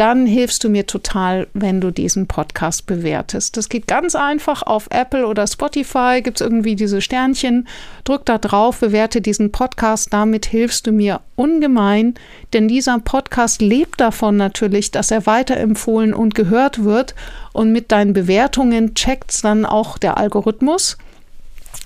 dann 0.00 0.24
hilfst 0.24 0.64
du 0.64 0.70
mir 0.70 0.86
total, 0.86 1.46
wenn 1.52 1.82
du 1.82 1.90
diesen 1.90 2.26
Podcast 2.26 2.86
bewertest. 2.86 3.58
Das 3.58 3.68
geht 3.68 3.86
ganz 3.86 4.14
einfach 4.14 4.62
auf 4.62 4.86
Apple 4.88 5.26
oder 5.26 5.46
Spotify, 5.46 6.22
gibt 6.22 6.40
es 6.40 6.46
irgendwie 6.46 6.74
diese 6.74 7.02
Sternchen, 7.02 7.68
drück 8.04 8.24
da 8.24 8.38
drauf, 8.38 8.80
bewerte 8.80 9.20
diesen 9.20 9.52
Podcast, 9.52 10.10
damit 10.10 10.46
hilfst 10.46 10.86
du 10.86 10.92
mir 10.92 11.20
ungemein, 11.36 12.14
denn 12.54 12.66
dieser 12.66 12.98
Podcast 13.00 13.60
lebt 13.60 14.00
davon 14.00 14.38
natürlich, 14.38 14.90
dass 14.90 15.10
er 15.10 15.26
weiterempfohlen 15.26 16.14
und 16.14 16.34
gehört 16.34 16.82
wird 16.82 17.14
und 17.52 17.70
mit 17.70 17.92
deinen 17.92 18.14
Bewertungen 18.14 18.94
checkt 18.94 19.32
es 19.32 19.42
dann 19.42 19.66
auch 19.66 19.98
der 19.98 20.16
Algorithmus. 20.16 20.96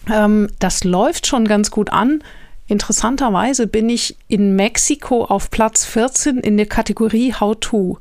Ähm, 0.09 0.51
das 0.61 0.85
läuft 0.85 1.27
schon 1.27 1.49
ganz 1.49 1.73
gut 1.73 1.91
an. 1.91 2.23
Interessanterweise 2.67 3.67
bin 3.67 3.91
ich 3.91 4.17
in 4.27 4.57
Mexiko 4.57 5.25
auf 5.25 5.51
Platz 5.51 5.85
14 5.85 6.39
in 6.39 6.57
der 6.57 6.67
Kategorie 6.67 7.35
How 7.35 7.57
to. 7.61 7.99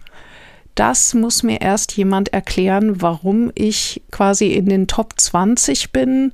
Das 0.75 1.13
muss 1.13 1.43
mir 1.43 1.61
erst 1.61 1.97
jemand 1.97 2.33
erklären, 2.33 3.01
warum 3.01 3.51
ich 3.55 4.01
quasi 4.09 4.53
in 4.53 4.67
den 4.67 4.87
Top 4.87 5.13
20 5.17 5.91
bin 5.91 6.31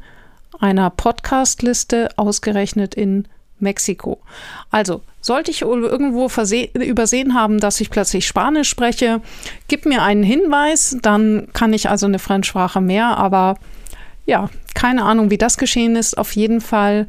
einer 0.59 0.89
Podcast-Liste 0.89 2.09
ausgerechnet 2.17 2.93
in 2.93 3.27
Mexiko. 3.59 4.21
Also, 4.69 5.01
sollte 5.21 5.51
ich 5.51 5.63
irgendwo 5.63 6.29
übersehen 6.63 7.33
haben, 7.33 7.59
dass 7.59 7.81
ich 7.81 7.89
plötzlich 7.89 8.25
Spanisch 8.27 8.69
spreche, 8.69 9.21
gib 9.67 9.85
mir 9.85 10.03
einen 10.03 10.23
Hinweis, 10.23 10.97
dann 11.01 11.47
kann 11.53 11.73
ich 11.73 11.89
also 11.89 12.05
eine 12.05 12.19
Fremdsprache 12.19 12.79
mehr, 12.79 13.17
aber 13.17 13.57
ja, 14.25 14.49
keine 14.75 15.03
Ahnung, 15.03 15.29
wie 15.31 15.37
das 15.37 15.57
geschehen 15.57 15.95
ist. 15.95 16.17
Auf 16.17 16.35
jeden 16.35 16.61
Fall 16.61 17.07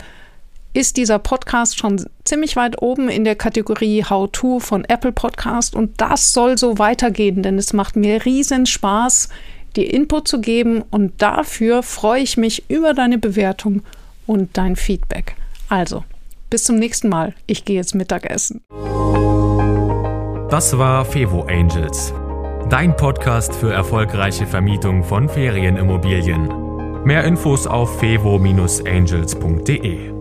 ist 0.72 0.96
dieser 0.96 1.18
Podcast 1.18 1.78
schon 1.78 2.04
ziemlich 2.24 2.56
weit 2.56 2.80
oben 2.80 3.08
in 3.08 3.24
der 3.24 3.34
Kategorie 3.34 4.04
How 4.04 4.30
To 4.30 4.60
von 4.60 4.84
Apple 4.84 5.12
Podcast 5.12 5.74
und 5.74 6.00
das 6.00 6.32
soll 6.32 6.58
so 6.58 6.78
weitergehen, 6.78 7.42
denn 7.42 7.58
es 7.58 7.72
macht 7.72 7.96
mir 7.96 8.24
riesen 8.24 8.66
Spaß, 8.66 9.30
dir 9.76 9.92
Input 9.92 10.28
zu 10.28 10.40
geben 10.40 10.82
und 10.90 11.20
dafür 11.20 11.82
freue 11.82 12.22
ich 12.22 12.36
mich 12.36 12.70
über 12.70 12.94
deine 12.94 13.18
Bewertung 13.18 13.82
und 14.26 14.56
dein 14.56 14.76
Feedback. 14.76 15.34
Also, 15.68 16.04
bis 16.50 16.64
zum 16.64 16.76
nächsten 16.76 17.08
Mal. 17.08 17.34
Ich 17.46 17.64
gehe 17.64 17.76
jetzt 17.76 17.94
Mittagessen. 17.94 18.62
Das 20.50 20.76
war 20.78 21.04
Fevo 21.04 21.42
Angels, 21.42 22.12
dein 22.68 22.96
Podcast 22.96 23.54
für 23.54 23.72
erfolgreiche 23.72 24.46
Vermietung 24.46 25.04
von 25.04 25.28
Ferienimmobilien. 25.28 27.04
Mehr 27.04 27.24
Infos 27.24 27.66
auf 27.66 27.98
fevo-angels.de. 28.00 30.19